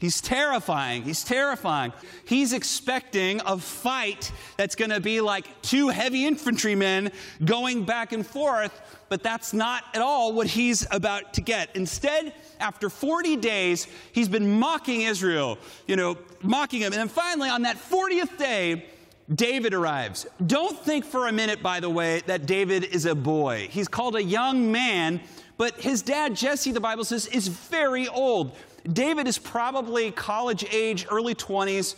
He's 0.00 0.22
terrifying. 0.22 1.02
He's 1.02 1.22
terrifying. 1.22 1.92
He's 2.24 2.54
expecting 2.54 3.42
a 3.44 3.58
fight 3.58 4.32
that's 4.56 4.74
going 4.74 4.90
to 4.90 5.00
be 5.00 5.20
like 5.20 5.60
two 5.60 5.88
heavy 5.88 6.26
infantrymen 6.26 7.12
going 7.44 7.84
back 7.84 8.12
and 8.12 8.26
forth, 8.26 8.98
but 9.10 9.22
that's 9.22 9.52
not 9.52 9.84
at 9.92 10.00
all 10.00 10.32
what 10.32 10.46
he's 10.46 10.86
about 10.90 11.34
to 11.34 11.42
get. 11.42 11.76
Instead, 11.76 12.32
after 12.60 12.88
40 12.88 13.36
days, 13.36 13.88
he's 14.12 14.28
been 14.28 14.58
mocking 14.58 15.02
Israel, 15.02 15.58
you 15.86 15.96
know, 15.96 16.16
mocking 16.40 16.80
him. 16.80 16.94
And 16.94 17.00
then 17.00 17.08
finally, 17.08 17.50
on 17.50 17.62
that 17.62 17.76
40th 17.76 18.38
day, 18.38 18.86
David 19.34 19.74
arrives. 19.74 20.26
Don't 20.44 20.78
think 20.78 21.04
for 21.04 21.28
a 21.28 21.32
minute, 21.32 21.62
by 21.62 21.80
the 21.80 21.90
way, 21.90 22.22
that 22.26 22.46
David 22.46 22.84
is 22.84 23.04
a 23.04 23.14
boy. 23.14 23.68
He's 23.70 23.86
called 23.86 24.16
a 24.16 24.22
young 24.22 24.72
man, 24.72 25.20
but 25.56 25.78
his 25.78 26.00
dad, 26.02 26.34
Jesse, 26.34 26.72
the 26.72 26.80
Bible 26.80 27.04
says, 27.04 27.26
is 27.26 27.48
very 27.48 28.08
old. 28.08 28.56
David 28.90 29.28
is 29.28 29.38
probably 29.38 30.10
college 30.10 30.64
age, 30.72 31.06
early 31.10 31.34
20s. 31.34 31.96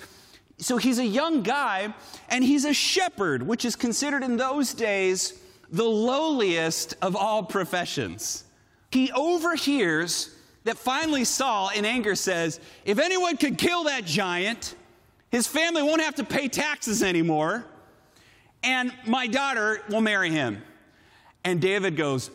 So 0.59 0.77
he's 0.77 0.99
a 0.99 1.07
young 1.07 1.43
guy, 1.43 1.93
and 2.29 2.45
he's 2.45 2.65
a 2.65 2.73
shepherd, 2.73 3.43
which 3.43 3.65
is 3.65 3.77
considered 3.77 4.23
in 4.23 4.37
those 4.37 4.75
days 4.75 5.41
the 5.71 5.85
lowliest 5.85 6.95
of 7.03 7.17
all 7.17 7.43
professions. 7.43 8.45
He 8.91 9.11
overhears 9.13 10.35
that 10.65 10.79
finally 10.79 11.25
Saul, 11.25 11.71
in 11.71 11.85
anger, 11.85 12.15
says, 12.15 12.61
If 12.85 12.99
anyone 12.99 13.37
could 13.37 13.59
kill 13.59 13.85
that 13.85 14.05
giant, 14.05 14.75
his 15.31 15.47
family 15.47 15.83
won't 15.83 16.03
have 16.03 16.15
to 16.17 16.25
pay 16.25 16.49
taxes 16.49 17.03
anymore, 17.03 17.65
and 18.63 18.93
my 19.07 19.27
daughter 19.27 19.81
will 19.89 20.03
marry 20.03 20.31
him. 20.31 20.63
And 21.43 21.61
David 21.61 21.97
goes? 21.97 22.31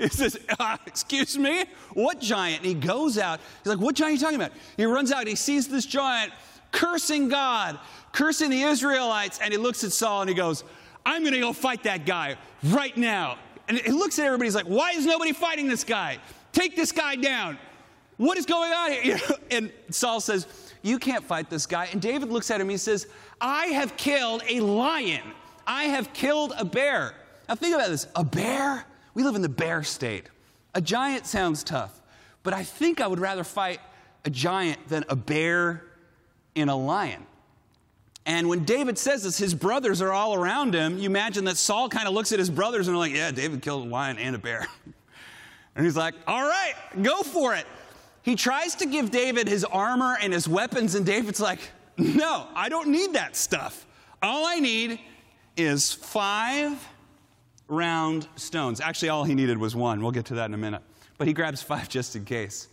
He 0.04 0.08
says, 0.08 0.38
uh, 0.58 0.78
Excuse 0.86 1.36
me? 1.36 1.64
What 1.92 2.20
giant? 2.20 2.58
And 2.58 2.66
he 2.66 2.74
goes 2.74 3.18
out. 3.18 3.38
He's 3.62 3.70
like, 3.70 3.80
What 3.80 3.94
giant 3.94 4.10
are 4.10 4.14
you 4.14 4.20
talking 4.20 4.36
about? 4.36 4.52
He 4.76 4.84
runs 4.86 5.12
out. 5.12 5.26
He 5.26 5.34
sees 5.34 5.68
this 5.68 5.84
giant 5.84 6.32
cursing 6.72 7.28
God, 7.28 7.78
cursing 8.12 8.50
the 8.50 8.62
Israelites. 8.62 9.38
And 9.42 9.52
he 9.52 9.58
looks 9.58 9.84
at 9.84 9.92
Saul 9.92 10.22
and 10.22 10.30
he 10.30 10.34
goes, 10.34 10.64
I'm 11.04 11.22
going 11.22 11.34
to 11.34 11.40
go 11.40 11.52
fight 11.52 11.82
that 11.82 12.06
guy 12.06 12.36
right 12.64 12.96
now. 12.96 13.38
And 13.68 13.78
he 13.78 13.92
looks 13.92 14.18
at 14.18 14.24
everybody. 14.24 14.46
He's 14.46 14.54
like, 14.54 14.66
Why 14.66 14.92
is 14.92 15.04
nobody 15.04 15.32
fighting 15.32 15.68
this 15.68 15.84
guy? 15.84 16.18
Take 16.52 16.76
this 16.76 16.92
guy 16.92 17.16
down. 17.16 17.58
What 18.16 18.38
is 18.38 18.46
going 18.46 18.72
on 18.72 18.92
here? 18.92 19.18
and 19.50 19.70
Saul 19.90 20.20
says, 20.20 20.46
You 20.82 20.98
can't 20.98 21.24
fight 21.24 21.50
this 21.50 21.66
guy. 21.66 21.88
And 21.92 22.00
David 22.00 22.30
looks 22.30 22.50
at 22.50 22.56
him. 22.56 22.62
And 22.62 22.70
he 22.72 22.78
says, 22.78 23.06
I 23.38 23.66
have 23.66 23.96
killed 23.98 24.42
a 24.48 24.60
lion. 24.60 25.32
I 25.66 25.84
have 25.84 26.12
killed 26.14 26.54
a 26.58 26.64
bear. 26.64 27.14
Now 27.48 27.54
think 27.54 27.74
about 27.74 27.88
this 27.88 28.06
a 28.16 28.24
bear? 28.24 28.86
We 29.14 29.22
live 29.22 29.34
in 29.34 29.42
the 29.42 29.48
bear 29.48 29.82
state. 29.82 30.26
A 30.74 30.80
giant 30.80 31.26
sounds 31.26 31.64
tough, 31.64 32.00
but 32.42 32.54
I 32.54 32.62
think 32.62 33.00
I 33.00 33.06
would 33.06 33.18
rather 33.18 33.44
fight 33.44 33.80
a 34.24 34.30
giant 34.30 34.88
than 34.88 35.04
a 35.08 35.16
bear 35.16 35.84
and 36.54 36.70
a 36.70 36.74
lion. 36.74 37.26
And 38.26 38.48
when 38.48 38.64
David 38.64 38.98
says 38.98 39.24
this, 39.24 39.38
his 39.38 39.54
brothers 39.54 40.02
are 40.02 40.12
all 40.12 40.34
around 40.34 40.74
him. 40.74 40.98
You 40.98 41.06
imagine 41.06 41.44
that 41.46 41.56
Saul 41.56 41.88
kind 41.88 42.06
of 42.06 42.14
looks 42.14 42.32
at 42.32 42.38
his 42.38 42.50
brothers 42.50 42.86
and 42.86 42.94
they're 42.94 43.00
like, 43.00 43.14
Yeah, 43.14 43.30
David 43.30 43.62
killed 43.62 43.86
a 43.86 43.90
lion 43.90 44.18
and 44.18 44.36
a 44.36 44.38
bear. 44.38 44.66
and 45.74 45.84
he's 45.84 45.96
like, 45.96 46.14
All 46.26 46.42
right, 46.42 46.74
go 47.02 47.22
for 47.22 47.54
it. 47.54 47.66
He 48.22 48.36
tries 48.36 48.74
to 48.76 48.86
give 48.86 49.10
David 49.10 49.48
his 49.48 49.64
armor 49.64 50.18
and 50.20 50.32
his 50.32 50.46
weapons, 50.46 50.94
and 50.94 51.06
David's 51.06 51.40
like, 51.40 51.60
No, 51.96 52.46
I 52.54 52.68
don't 52.68 52.88
need 52.88 53.14
that 53.14 53.36
stuff. 53.36 53.86
All 54.22 54.44
I 54.46 54.60
need 54.60 55.00
is 55.56 55.92
five 55.92 56.86
round 57.70 58.28
stones. 58.36 58.80
Actually, 58.80 59.08
all 59.08 59.24
he 59.24 59.34
needed 59.34 59.56
was 59.56 59.74
one. 59.74 60.02
We'll 60.02 60.10
get 60.10 60.26
to 60.26 60.34
that 60.34 60.46
in 60.46 60.54
a 60.54 60.58
minute. 60.58 60.82
But 61.16 61.26
he 61.26 61.32
grabs 61.32 61.62
five 61.62 61.88
just 61.88 62.16
in 62.16 62.24
case. 62.24 62.68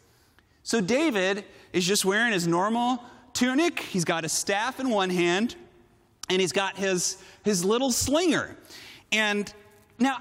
So 0.63 0.81
David 0.81 1.45
is 1.71 1.85
just 1.85 2.03
wearing 2.03 2.33
his 2.33 2.47
normal 2.47 3.01
tunic. 3.33 3.79
He's 3.79 4.03
got 4.03 4.25
a 4.25 4.29
staff 4.29 4.79
in 4.79 4.89
one 4.89 5.09
hand, 5.09 5.55
and 6.29 6.41
he's 6.41 6.51
got 6.51 6.75
his, 6.75 7.17
his 7.43 7.63
little 7.63 7.91
slinger. 7.91 8.57
And 9.11 9.53
now, 9.99 10.17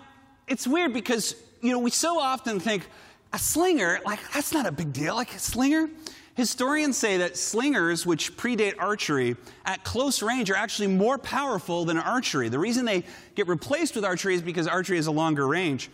it's 0.47 0.67
weird 0.67 0.93
because, 0.93 1.35
you 1.61 1.73
know, 1.73 1.79
we 1.79 1.91
so 1.91 2.21
often 2.21 2.61
think, 2.61 2.87
a 3.33 3.39
slinger, 3.39 4.01
like, 4.05 4.21
that's 4.33 4.53
not 4.53 4.67
a 4.67 4.73
big 4.73 4.93
deal. 4.93 5.15
Like, 5.15 5.35
a 5.35 5.39
slinger, 5.39 5.91
Historians 6.37 6.99
say 6.99 7.17
that 7.17 7.35
slingers, 7.35 8.05
which 8.05 8.37
predate 8.37 8.75
archery, 8.79 9.37
at 9.65 9.83
close 9.85 10.23
range 10.23 10.51
are 10.51 10.55
actually 10.55 10.87
more 10.87 11.17
powerful 11.17 11.87
than 11.87 11.97
archery. 11.97 12.51
The 12.51 12.59
reason 12.59 12.85
they 12.85 13.05
get 13.35 13.49
replaced 13.49 13.95
with 13.95 14.05
archery 14.05 14.35
is 14.35 14.43
because 14.43 14.67
archery 14.67 14.97
has 14.99 15.07
a 15.07 15.13
longer 15.13 15.47
range. 15.49 15.91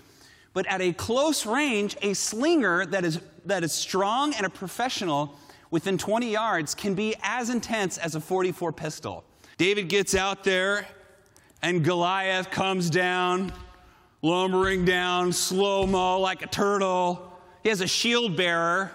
But 0.53 0.67
at 0.67 0.81
a 0.81 0.93
close 0.95 1.47
range, 1.47 1.97
a 2.03 2.13
slinger 2.15 2.85
that 2.87 3.05
is, 3.05 3.21
that 3.47 3.63
is 3.63 3.73
strong 3.73 4.35
and 4.35 4.45
a 4.45 4.51
professional 4.51 5.39
within 5.71 5.97
20 5.97 6.33
yards 6.33 6.75
can 6.75 6.95
be 6.95 7.15
as 7.23 7.49
intense 7.49 7.97
as 7.97 8.17
a 8.17 8.21
44 8.21 8.73
pistol. 8.73 9.23
David 9.59 9.89
gets 9.89 10.17
out 10.17 10.43
there, 10.43 10.89
and 11.63 11.85
Goliath 11.85 12.51
comes 12.51 12.91
down, 12.91 13.53
lumbering 14.23 14.85
down, 14.85 15.33
slow 15.33 15.87
mo 15.87 16.19
like 16.19 16.43
a 16.43 16.49
turtle. 16.49 17.33
He 17.63 17.69
has 17.69 17.81
a 17.81 17.87
shield 17.87 18.37
bearer 18.37 18.91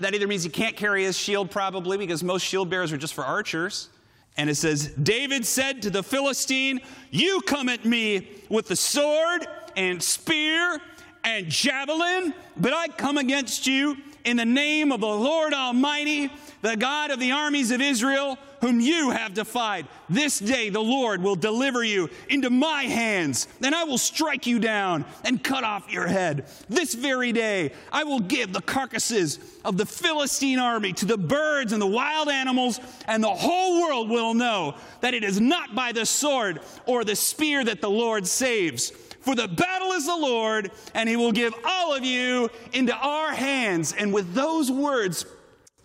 that 0.00 0.14
either 0.14 0.26
means 0.26 0.44
he 0.44 0.50
can't 0.50 0.76
carry 0.76 1.04
his 1.04 1.16
shield, 1.16 1.50
probably, 1.50 1.98
because 1.98 2.22
most 2.22 2.42
shield 2.42 2.70
bearers 2.70 2.92
are 2.92 2.96
just 2.96 3.14
for 3.14 3.24
archers. 3.24 3.88
And 4.36 4.48
it 4.48 4.54
says, 4.54 4.88
David 4.88 5.44
said 5.44 5.82
to 5.82 5.90
the 5.90 6.02
Philistine, 6.02 6.80
You 7.10 7.40
come 7.42 7.68
at 7.68 7.84
me 7.84 8.28
with 8.48 8.68
the 8.68 8.76
sword 8.76 9.46
and 9.76 10.02
spear 10.02 10.80
and 11.24 11.48
javelin, 11.48 12.32
but 12.56 12.72
I 12.72 12.88
come 12.88 13.18
against 13.18 13.66
you 13.66 13.96
in 14.24 14.36
the 14.36 14.44
name 14.44 14.92
of 14.92 15.00
the 15.00 15.06
Lord 15.06 15.52
Almighty, 15.52 16.30
the 16.60 16.76
God 16.76 17.10
of 17.10 17.18
the 17.18 17.32
armies 17.32 17.70
of 17.70 17.80
Israel, 17.80 18.38
whom 18.60 18.78
you 18.78 19.10
have 19.10 19.34
defied. 19.34 19.86
This 20.08 20.38
day 20.38 20.70
the 20.70 20.80
Lord 20.80 21.20
will 21.20 21.34
deliver 21.34 21.82
you 21.82 22.08
into 22.28 22.48
my 22.48 22.84
hands, 22.84 23.48
and 23.60 23.74
I 23.74 23.82
will 23.84 23.98
strike 23.98 24.46
you 24.46 24.60
down 24.60 25.04
and 25.24 25.42
cut 25.42 25.64
off 25.64 25.92
your 25.92 26.06
head. 26.06 26.46
This 26.68 26.94
very 26.94 27.32
day 27.32 27.72
I 27.90 28.04
will 28.04 28.20
give 28.20 28.52
the 28.52 28.60
carcasses 28.60 29.40
of 29.64 29.76
the 29.76 29.86
Philistine 29.86 30.60
army 30.60 30.92
to 30.94 31.06
the 31.06 31.18
birds 31.18 31.72
and 31.72 31.82
the 31.82 31.86
wild 31.86 32.28
animals, 32.28 32.78
and 33.06 33.22
the 33.22 33.28
whole 33.28 33.82
world 33.82 34.08
will 34.08 34.34
know 34.34 34.76
that 35.00 35.14
it 35.14 35.24
is 35.24 35.40
not 35.40 35.74
by 35.74 35.90
the 35.90 36.06
sword 36.06 36.60
or 36.86 37.02
the 37.02 37.16
spear 37.16 37.64
that 37.64 37.80
the 37.80 37.90
Lord 37.90 38.28
saves. 38.28 38.92
For 39.22 39.36
the 39.36 39.48
battle 39.48 39.92
is 39.92 40.06
the 40.06 40.16
Lord, 40.16 40.72
and 40.94 41.08
he 41.08 41.16
will 41.16 41.32
give 41.32 41.54
all 41.64 41.94
of 41.94 42.04
you 42.04 42.50
into 42.72 42.94
our 42.94 43.32
hands. 43.32 43.92
And 43.92 44.12
with 44.12 44.34
those 44.34 44.70
words, 44.70 45.24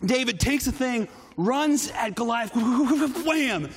David 0.04 0.40
takes 0.40 0.64
the 0.64 0.72
thing, 0.72 1.08
runs 1.36 1.90
at 1.92 2.16
Goliath, 2.16 2.52
wham, 3.24 3.70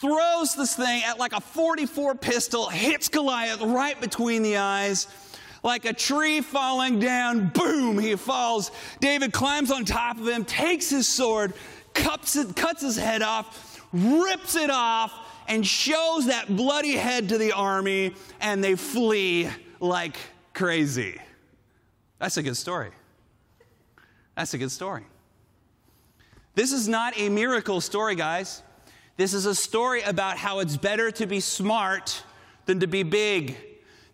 throws 0.00 0.56
this 0.56 0.74
thing 0.74 1.02
at 1.04 1.18
like 1.18 1.32
a 1.32 1.40
44 1.40 2.16
pistol, 2.16 2.68
hits 2.68 3.08
Goliath 3.08 3.60
right 3.60 3.98
between 4.00 4.42
the 4.42 4.56
eyes. 4.56 5.06
Like 5.62 5.84
a 5.84 5.92
tree 5.92 6.40
falling 6.40 6.98
down, 6.98 7.48
boom, 7.48 7.98
he 7.98 8.16
falls. 8.16 8.72
David 9.00 9.32
climbs 9.32 9.70
on 9.70 9.84
top 9.84 10.18
of 10.18 10.26
him, 10.26 10.44
takes 10.44 10.88
his 10.88 11.06
sword, 11.06 11.52
cuts, 11.92 12.34
it, 12.34 12.56
cuts 12.56 12.82
his 12.82 12.96
head 12.96 13.22
off, 13.22 13.86
rips 13.92 14.56
it 14.56 14.70
off, 14.70 15.12
and 15.50 15.66
shows 15.66 16.26
that 16.26 16.54
bloody 16.54 16.92
head 16.92 17.28
to 17.30 17.36
the 17.36 17.50
army, 17.50 18.14
and 18.40 18.62
they 18.62 18.76
flee 18.76 19.50
like 19.80 20.16
crazy. 20.54 21.20
That's 22.20 22.36
a 22.36 22.42
good 22.42 22.56
story. 22.56 22.90
That's 24.36 24.54
a 24.54 24.58
good 24.58 24.70
story. 24.70 25.04
This 26.54 26.72
is 26.72 26.86
not 26.86 27.18
a 27.18 27.28
miracle 27.28 27.80
story, 27.80 28.14
guys. 28.14 28.62
This 29.16 29.34
is 29.34 29.44
a 29.44 29.54
story 29.54 30.02
about 30.02 30.38
how 30.38 30.60
it's 30.60 30.76
better 30.76 31.10
to 31.10 31.26
be 31.26 31.40
smart 31.40 32.22
than 32.66 32.78
to 32.80 32.86
be 32.86 33.02
big. 33.02 33.56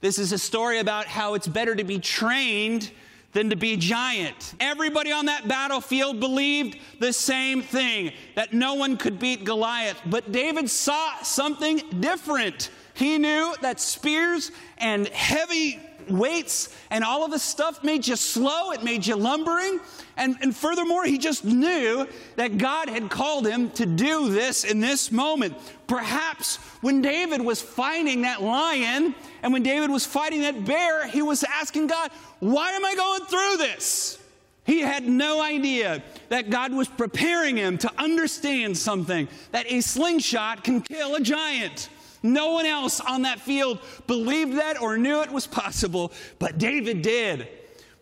This 0.01 0.19
is 0.19 0.33
a 0.33 0.39
story 0.39 0.79
about 0.79 1.07
how 1.07 1.35
it's 1.35 1.47
better 1.47 1.77
to 1.77 1.85
be 1.85 1.99
trained 1.99 2.91
than 3.37 3.51
to 3.51 3.57
be 3.57 3.77
giant. 3.77 4.55
Everybody 4.61 5.13
on 5.13 5.27
that 5.27 5.47
battlefield 5.47 6.21
believed 6.21 6.79
the 7.01 7.13
same 7.13 7.61
thing 7.61 8.13
that 8.35 8.55
no 8.55 8.73
one 8.73 8.97
could 8.97 9.19
beat 9.19 9.45
Goliath. 9.45 10.01
But 10.07 10.33
David 10.33 10.71
saw 10.71 11.19
something 11.23 11.83
different. 12.01 12.71
He 12.95 13.19
knew 13.19 13.55
that 13.61 13.79
spears 13.79 14.53
and 14.79 15.07
heavy 15.09 15.86
weights 16.09 16.75
and 16.91 17.05
all 17.05 17.25
of 17.25 17.31
this 17.31 17.43
stuff 17.43 17.83
made 17.85 18.07
you 18.07 18.17
slow, 18.17 18.73
it 18.73 18.83
made 18.83 19.07
you 19.07 19.17
lumbering. 19.17 19.81
And, 20.17 20.37
and 20.41 20.55
furthermore, 20.55 21.05
he 21.05 21.19
just 21.19 21.45
knew 21.45 22.07
that 22.37 22.59
God 22.59 22.89
had 22.89 23.11
called 23.11 23.47
him 23.47 23.71
to 23.73 23.87
do 23.87 24.31
this 24.31 24.65
in 24.65 24.81
this 24.81 25.13
moment. 25.13 25.55
Perhaps 25.87 26.57
when 26.81 27.03
David 27.03 27.41
was 27.41 27.61
fighting 27.61 28.23
that 28.23 28.43
lion 28.43 29.15
and 29.43 29.53
when 29.53 29.63
David 29.63 29.91
was 29.91 30.07
fighting 30.07 30.41
that 30.43 30.65
bear, 30.65 31.07
he 31.07 31.23
was 31.23 31.45
asking 31.45 31.89
God, 31.89 32.11
Why 32.41 32.71
am 32.71 32.85
I 32.85 32.95
going 32.95 33.25
through 33.27 33.57
this? 33.59 34.19
He 34.65 34.81
had 34.81 35.07
no 35.07 35.41
idea 35.41 36.03
that 36.29 36.51
God 36.51 36.73
was 36.73 36.89
preparing 36.89 37.57
him 37.57 37.79
to 37.79 37.93
understand 37.99 38.77
something 38.77 39.29
that 39.53 39.71
a 39.71 39.81
slingshot 39.81 40.65
can 40.65 40.81
kill 40.81 41.15
a 41.15 41.21
giant. 41.21 41.89
No 42.23 42.53
one 42.53 42.67
else 42.67 43.01
on 43.01 43.23
that 43.23 43.41
field 43.41 43.79
believed 44.07 44.59
that 44.59 44.81
or 44.81 44.97
knew 44.97 45.23
it 45.23 45.31
was 45.31 45.47
possible, 45.47 46.13
but 46.39 46.59
David 46.59 47.03
did. 47.03 47.49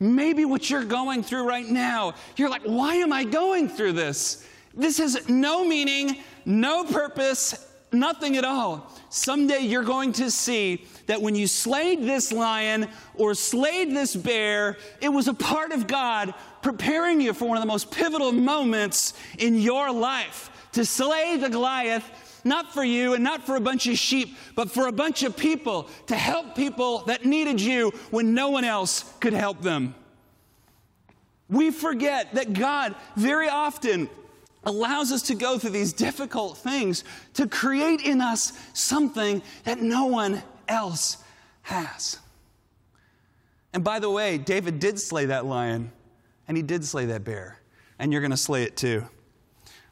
Maybe 0.01 0.45
what 0.45 0.69
you're 0.69 0.85
going 0.85 1.23
through 1.23 1.49
right 1.49 1.67
now, 1.67 2.15
you're 2.37 2.51
like, 2.51 2.63
why 2.63 2.97
am 2.97 3.13
I 3.13 3.25
going 3.25 3.69
through 3.69 3.93
this? 3.93 4.47
This 4.75 4.99
has 4.99 5.29
no 5.29 5.65
meaning, 5.65 6.19
no 6.45 6.85
purpose, 6.85 7.71
nothing 7.93 8.37
at 8.37 8.45
all. 8.45 8.91
Someday 9.09 9.61
you're 9.61 9.85
going 9.85 10.13
to 10.15 10.31
see 10.31 10.85
that 11.07 11.23
when 11.23 11.35
you 11.35 11.47
slayed 11.47 12.03
this 12.03 12.33
lion 12.33 12.89
or 13.15 13.35
slayed 13.35 13.91
this 13.91 14.17
bear, 14.17 14.77
it 15.01 15.09
was 15.09 15.29
a 15.29 15.35
part 15.35 15.73
of 15.73 15.87
God 15.87 16.35
preparing 16.61 17.21
you 17.21 17.33
for 17.33 17.47
one 17.47 17.57
of 17.57 17.63
the 17.63 17.69
most 17.69 17.91
pivotal 17.91 18.33
moments 18.33 19.15
in 19.39 19.55
your 19.55 19.93
life 19.93 20.51
to 20.73 20.85
slay 20.85 21.37
the 21.37 21.49
Goliath 21.49 22.05
not 22.45 22.73
for 22.73 22.85
you 22.85 23.15
and 23.15 23.25
not 23.25 23.45
for 23.45 23.57
a 23.57 23.61
bunch 23.61 23.87
of 23.87 23.99
sheep, 23.99 24.37
but 24.55 24.71
for 24.71 24.87
a 24.87 24.93
bunch 24.93 25.23
of 25.23 25.37
people 25.37 25.89
to 26.07 26.15
help 26.15 26.55
people 26.55 27.01
that 27.07 27.25
needed 27.25 27.61
you 27.61 27.91
when 28.11 28.35
no 28.35 28.51
one 28.51 28.65
else 28.65 29.13
could 29.21 29.33
help 29.33 29.63
them. 29.63 29.95
We 31.49 31.71
forget 31.71 32.35
that 32.35 32.53
God 32.53 32.95
very 33.17 33.49
often 33.49 34.09
allows 34.65 35.13
us 35.13 35.23
to 35.23 35.35
go 35.35 35.59
through 35.59 35.71
these 35.71 35.93
difficult 35.93 36.57
things 36.57 37.05
to 37.35 37.47
create 37.47 38.01
in 38.01 38.21
us 38.21 38.53
something 38.73 39.43
that 39.65 39.81
no 39.81 40.07
one 40.07 40.43
else 40.69 41.19
has. 41.63 42.19
And 43.73 43.83
by 43.83 43.99
the 43.99 44.11
way, 44.11 44.39
David 44.39 44.79
did 44.79 44.99
slay 45.01 45.27
that 45.27 45.45
lion, 45.45 45.91
and 46.47 46.57
he 46.57 46.63
did 46.63 46.85
slay 46.85 47.07
that 47.07 47.25
bear, 47.25 47.59
and 47.99 48.13
you're 48.13 48.21
going 48.21 48.31
to 48.31 48.37
slay 48.37 48.63
it 48.63 48.77
too. 48.77 49.05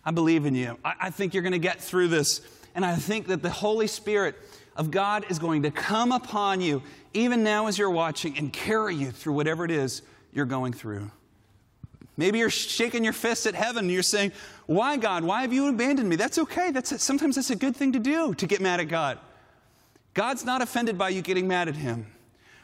I 0.05 0.11
believe 0.11 0.47
in 0.47 0.55
you. 0.55 0.79
I, 0.85 0.95
I 1.01 1.11
think 1.11 1.35
you're 1.35 1.43
going 1.43 1.53
to 1.53 1.59
get 1.59 1.81
through 1.81 2.09
this. 2.09 2.41
And 2.75 2.85
I 2.85 2.97
think 2.97 3.27
that 3.29 3.43
the 3.43 3.51
Holy 3.51 3.87
Spirit 3.87 4.37
of 4.77 4.91
God 4.91 5.27
is 5.29 5.39
going 5.39 5.63
to 5.63 5.71
come 5.71 6.13
upon 6.13 6.61
you, 6.61 6.83
even 7.13 7.43
now 7.43 7.67
as 7.67 7.79
you're 7.79 7.91
watching, 7.91 8.37
and 8.39 8.53
carry 8.53 8.95
you 8.95 9.11
through 9.11 9.35
whatever 9.35 9.65
it 9.65 9.71
is 9.71 10.03
you're 10.33 10.47
going 10.47 10.73
through. 10.73 11.11
Maybe 12.17 12.39
you're 12.39 12.51
shaking 12.51 13.05
your 13.05 13.13
fist 13.13 13.47
at 13.47 13.55
heaven 13.55 13.85
and 13.85 13.91
you're 13.91 14.03
saying, 14.03 14.33
Why, 14.67 14.97
God? 14.97 15.25
Why 15.25 15.43
have 15.43 15.53
you 15.53 15.69
abandoned 15.69 16.09
me? 16.09 16.17
That's 16.17 16.39
okay. 16.39 16.71
That's 16.71 17.03
sometimes 17.03 17.37
that's 17.37 17.51
a 17.51 17.57
good 17.57 17.75
thing 17.75 17.93
to 17.93 17.99
do, 17.99 18.35
to 18.35 18.47
get 18.47 18.61
mad 18.61 18.81
at 18.81 18.89
God. 18.89 19.19
God's 20.15 20.45
not 20.45 20.61
offended 20.61 20.99
by 20.99 21.09
you 21.09 21.23
getting 21.23 21.49
mad 21.49 21.69
at 21.69 21.77
Him. 21.77 22.07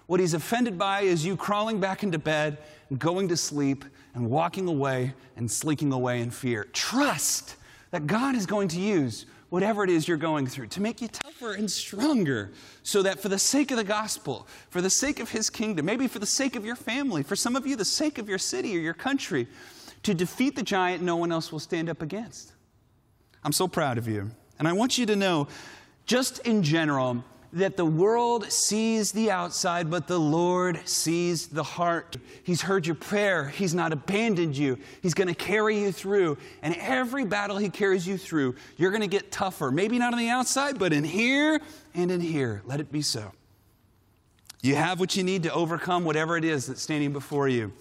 What 0.06 0.20
He's 0.20 0.34
offended 0.34 0.78
by 0.78 1.02
is 1.02 1.24
you 1.24 1.36
crawling 1.36 1.80
back 1.80 2.02
into 2.02 2.18
bed, 2.18 2.58
going 2.98 3.28
to 3.28 3.36
sleep, 3.36 3.84
and 4.14 4.30
walking 4.30 4.68
away 4.68 5.14
and 5.36 5.50
sleeping 5.50 5.92
away 5.92 6.20
in 6.20 6.30
fear. 6.30 6.64
Trust 6.72 7.56
that 7.90 8.06
God 8.06 8.34
is 8.34 8.46
going 8.46 8.68
to 8.68 8.80
use 8.80 9.26
whatever 9.50 9.82
it 9.82 9.90
is 9.90 10.06
you're 10.06 10.16
going 10.16 10.46
through 10.46 10.66
to 10.66 10.80
make 10.80 11.00
you 11.00 11.08
tougher 11.08 11.54
and 11.54 11.70
stronger 11.70 12.50
so 12.82 13.02
that 13.02 13.18
for 13.18 13.28
the 13.28 13.38
sake 13.38 13.70
of 13.70 13.76
the 13.76 13.84
gospel, 13.84 14.46
for 14.70 14.80
the 14.80 14.90
sake 14.90 15.20
of 15.20 15.30
His 15.30 15.48
kingdom, 15.48 15.86
maybe 15.86 16.06
for 16.06 16.18
the 16.18 16.26
sake 16.26 16.56
of 16.56 16.64
your 16.64 16.76
family, 16.76 17.22
for 17.22 17.36
some 17.36 17.56
of 17.56 17.66
you, 17.66 17.76
the 17.76 17.84
sake 17.84 18.18
of 18.18 18.28
your 18.28 18.38
city 18.38 18.76
or 18.76 18.80
your 18.80 18.94
country, 18.94 19.46
to 20.02 20.14
defeat 20.14 20.54
the 20.54 20.62
giant 20.62 21.02
no 21.02 21.16
one 21.16 21.32
else 21.32 21.50
will 21.50 21.58
stand 21.58 21.88
up 21.88 22.02
against. 22.02 22.52
I'm 23.42 23.52
so 23.52 23.68
proud 23.68 23.98
of 23.98 24.06
you. 24.06 24.30
And 24.58 24.68
I 24.68 24.72
want 24.72 24.98
you 24.98 25.06
to 25.06 25.16
know, 25.16 25.48
just 26.06 26.40
in 26.40 26.62
general, 26.62 27.24
that 27.52 27.76
the 27.76 27.84
world 27.84 28.50
sees 28.50 29.12
the 29.12 29.30
outside, 29.30 29.90
but 29.90 30.06
the 30.06 30.18
Lord 30.18 30.80
sees 30.86 31.46
the 31.46 31.62
heart. 31.62 32.16
He's 32.42 32.60
heard 32.60 32.86
your 32.86 32.94
prayer. 32.94 33.48
He's 33.48 33.74
not 33.74 33.92
abandoned 33.92 34.56
you. 34.56 34.78
He's 35.02 35.14
going 35.14 35.28
to 35.28 35.34
carry 35.34 35.80
you 35.80 35.92
through. 35.92 36.36
And 36.62 36.74
every 36.76 37.24
battle 37.24 37.56
He 37.56 37.70
carries 37.70 38.06
you 38.06 38.18
through, 38.18 38.56
you're 38.76 38.90
going 38.90 39.00
to 39.02 39.06
get 39.06 39.32
tougher. 39.32 39.70
Maybe 39.70 39.98
not 39.98 40.12
on 40.12 40.18
the 40.18 40.28
outside, 40.28 40.78
but 40.78 40.92
in 40.92 41.04
here 41.04 41.60
and 41.94 42.10
in 42.10 42.20
here. 42.20 42.62
Let 42.66 42.80
it 42.80 42.92
be 42.92 43.02
so. 43.02 43.32
You 44.60 44.74
have 44.74 45.00
what 45.00 45.16
you 45.16 45.22
need 45.22 45.44
to 45.44 45.52
overcome 45.52 46.04
whatever 46.04 46.36
it 46.36 46.44
is 46.44 46.66
that's 46.66 46.82
standing 46.82 47.12
before 47.12 47.48
you. 47.48 47.72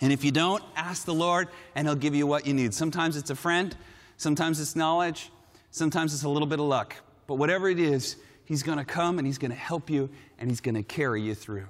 And 0.00 0.12
if 0.12 0.24
you 0.24 0.30
don't, 0.30 0.62
ask 0.76 1.04
the 1.04 1.14
Lord, 1.14 1.48
and 1.74 1.86
He'll 1.86 1.96
give 1.96 2.14
you 2.14 2.26
what 2.26 2.46
you 2.46 2.54
need. 2.54 2.72
Sometimes 2.72 3.16
it's 3.16 3.30
a 3.30 3.34
friend, 3.34 3.76
sometimes 4.16 4.60
it's 4.60 4.74
knowledge, 4.74 5.30
sometimes 5.70 6.14
it's 6.14 6.22
a 6.22 6.28
little 6.28 6.46
bit 6.46 6.60
of 6.60 6.66
luck. 6.66 6.96
But 7.26 7.34
whatever 7.34 7.68
it 7.68 7.78
is, 7.78 8.16
He's 8.48 8.62
going 8.62 8.78
to 8.78 8.84
come 8.84 9.18
and 9.18 9.26
He's 9.26 9.36
going 9.36 9.50
to 9.50 9.56
help 9.56 9.90
you 9.90 10.08
and 10.38 10.48
He's 10.48 10.62
going 10.62 10.74
to 10.74 10.82
carry 10.82 11.20
you 11.20 11.34
through. 11.34 11.66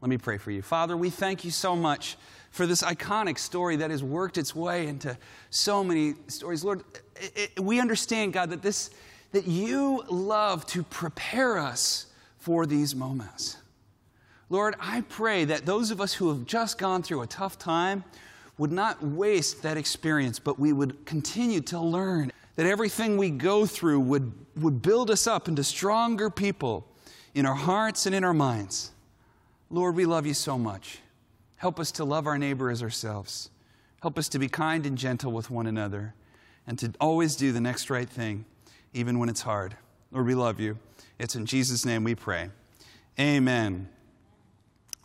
Let 0.00 0.08
me 0.08 0.18
pray 0.18 0.38
for 0.38 0.50
you. 0.50 0.60
Father, 0.60 0.96
we 0.96 1.08
thank 1.08 1.44
you 1.44 1.52
so 1.52 1.76
much 1.76 2.16
for 2.50 2.66
this 2.66 2.82
iconic 2.82 3.38
story 3.38 3.76
that 3.76 3.92
has 3.92 4.02
worked 4.02 4.36
its 4.36 4.52
way 4.52 4.88
into 4.88 5.16
so 5.50 5.84
many 5.84 6.14
stories. 6.26 6.64
Lord, 6.64 6.82
it, 7.14 7.52
it, 7.56 7.60
we 7.60 7.78
understand, 7.78 8.32
God, 8.32 8.50
that, 8.50 8.60
this, 8.60 8.90
that 9.30 9.46
you 9.46 10.02
love 10.08 10.66
to 10.66 10.82
prepare 10.82 11.58
us 11.58 12.06
for 12.38 12.66
these 12.66 12.92
moments. 12.92 13.58
Lord, 14.48 14.74
I 14.80 15.02
pray 15.02 15.44
that 15.44 15.64
those 15.64 15.92
of 15.92 16.00
us 16.00 16.12
who 16.12 16.28
have 16.30 16.44
just 16.44 16.76
gone 16.76 17.04
through 17.04 17.22
a 17.22 17.28
tough 17.28 17.56
time 17.56 18.02
would 18.58 18.72
not 18.72 19.00
waste 19.00 19.62
that 19.62 19.76
experience, 19.76 20.40
but 20.40 20.58
we 20.58 20.72
would 20.72 21.06
continue 21.06 21.60
to 21.60 21.78
learn 21.78 22.32
that 22.56 22.66
everything 22.66 23.16
we 23.16 23.30
go 23.30 23.66
through 23.66 24.00
would, 24.00 24.32
would 24.56 24.82
build 24.82 25.10
us 25.10 25.26
up 25.26 25.48
into 25.48 25.64
stronger 25.64 26.30
people 26.30 26.86
in 27.34 27.46
our 27.46 27.54
hearts 27.54 28.06
and 28.06 28.14
in 28.14 28.24
our 28.24 28.34
minds. 28.34 28.90
Lord, 29.70 29.94
we 29.94 30.04
love 30.04 30.26
you 30.26 30.34
so 30.34 30.58
much. 30.58 30.98
Help 31.56 31.78
us 31.78 31.92
to 31.92 32.04
love 32.04 32.26
our 32.26 32.38
neighbor 32.38 32.70
as 32.70 32.82
ourselves. 32.82 33.50
Help 34.02 34.18
us 34.18 34.28
to 34.30 34.38
be 34.38 34.48
kind 34.48 34.86
and 34.86 34.96
gentle 34.96 35.30
with 35.30 35.50
one 35.50 35.66
another 35.66 36.14
and 36.66 36.78
to 36.78 36.92
always 37.00 37.36
do 37.36 37.52
the 37.52 37.60
next 37.60 37.90
right 37.90 38.08
thing, 38.08 38.44
even 38.94 39.18
when 39.18 39.28
it's 39.28 39.42
hard. 39.42 39.76
Lord, 40.10 40.26
we 40.26 40.34
love 40.34 40.58
you. 40.58 40.78
It's 41.18 41.34
in 41.36 41.46
Jesus' 41.46 41.84
name 41.84 42.02
we 42.02 42.14
pray. 42.14 42.50
Amen. 43.18 43.88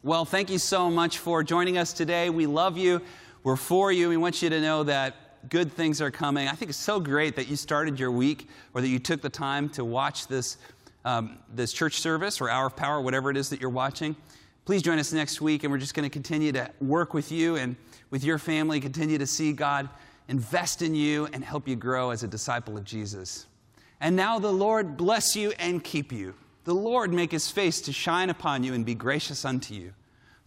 Well, 0.01 0.23
thank 0.23 0.49
you 0.49 0.59
so 0.59 0.89
much 0.89 1.17
for 1.17 1.43
joining 1.43 1.77
us 1.77 1.91
today. 1.91 2.29
We 2.29 2.45
love 2.45 2.77
you. 2.77 3.01
We're 3.43 3.55
for 3.55 3.91
you. 3.91 4.09
We 4.09 4.17
want 4.17 4.41
you 4.41 4.49
to 4.49 4.61
know 4.61 4.83
that 4.83 5.15
good 5.49 5.71
things 5.71 6.01
are 6.01 6.11
coming. 6.11 6.47
I 6.47 6.53
think 6.53 6.69
it's 6.69 6.77
so 6.77 6.99
great 6.99 7.35
that 7.35 7.47
you 7.47 7.55
started 7.55 7.99
your 7.99 8.11
week 8.11 8.49
or 8.73 8.81
that 8.81 8.87
you 8.87 8.99
took 8.99 9.21
the 9.21 9.29
time 9.29 9.69
to 9.69 9.85
watch 9.85 10.27
this, 10.27 10.57
um, 11.03 11.37
this 11.53 11.73
church 11.73 11.99
service 11.99 12.41
or 12.41 12.49
Hour 12.49 12.67
of 12.67 12.75
Power, 12.75 13.01
whatever 13.01 13.29
it 13.29 13.37
is 13.37 13.49
that 13.49 13.61
you're 13.61 13.69
watching. 13.69 14.15
Please 14.65 14.81
join 14.81 14.97
us 14.97 15.13
next 15.13 15.41
week, 15.41 15.63
and 15.63 15.71
we're 15.71 15.77
just 15.77 15.93
going 15.93 16.09
to 16.09 16.13
continue 16.13 16.51
to 16.51 16.69
work 16.81 17.13
with 17.13 17.31
you 17.31 17.55
and 17.55 17.75
with 18.09 18.23
your 18.23 18.37
family, 18.39 18.79
continue 18.79 19.17
to 19.17 19.27
see 19.27 19.53
God 19.53 19.89
invest 20.27 20.81
in 20.81 20.95
you 20.95 21.27
and 21.33 21.43
help 21.43 21.67
you 21.67 21.75
grow 21.75 22.09
as 22.09 22.23
a 22.23 22.27
disciple 22.27 22.77
of 22.77 22.83
Jesus. 22.83 23.45
And 24.01 24.15
now 24.15 24.39
the 24.39 24.51
Lord 24.51 24.97
bless 24.97 25.35
you 25.35 25.53
and 25.59 25.83
keep 25.83 26.11
you. 26.11 26.33
The 26.63 26.73
Lord 26.73 27.13
make 27.13 27.31
his 27.31 27.49
face 27.49 27.79
to 27.81 27.93
shine 27.93 28.29
upon 28.29 28.63
you 28.63 28.73
and 28.73 28.85
be 28.85 28.95
gracious 28.95 29.45
unto 29.45 29.73
you. 29.73 29.93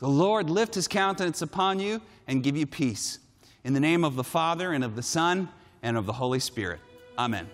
The 0.01 0.09
Lord 0.09 0.51
lift 0.51 0.75
his 0.75 0.89
countenance 0.89 1.43
upon 1.43 1.79
you 1.79 2.01
and 2.27 2.43
give 2.43 2.57
you 2.57 2.67
peace. 2.67 3.21
In 3.69 3.75
the 3.75 3.81
name 3.81 4.07
of 4.07 4.15
the 4.15 4.25
Father 4.25 4.73
and 4.73 4.85
of 4.85 4.95
the 4.95 5.03
Son 5.03 5.49
and 5.83 5.97
of 5.99 6.07
the 6.07 6.13
Holy 6.13 6.39
Spirit. 6.39 6.79
Amen. 7.15 7.49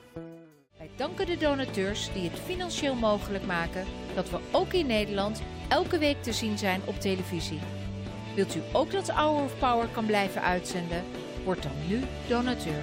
Wij 0.79 0.91
danken 0.97 1.27
de 1.27 1.37
donateurs 1.37 2.13
die 2.13 2.31
het 2.31 2.39
financieel 2.39 2.95
mogelijk 2.95 3.47
maken 3.47 3.85
dat 4.15 4.31
we 4.31 4.39
ook 4.51 4.73
in 4.73 4.87
Nederland 4.87 5.43
elke 5.69 5.99
week 5.99 6.23
te 6.23 6.33
zien 6.33 6.59
zijn 6.59 6.81
op 6.85 7.01
televisie. 7.01 7.59
Wilt 8.35 8.55
u 8.55 8.63
ook 8.73 8.91
dat 8.91 9.11
Hour 9.11 9.43
of 9.43 9.59
Power 9.59 9.89
kan 9.89 10.07
blijven 10.07 10.43
uitzenden? 10.43 11.03
Word 11.45 11.63
dan 11.63 11.89
nu 11.89 12.01
donateur. 12.29 12.83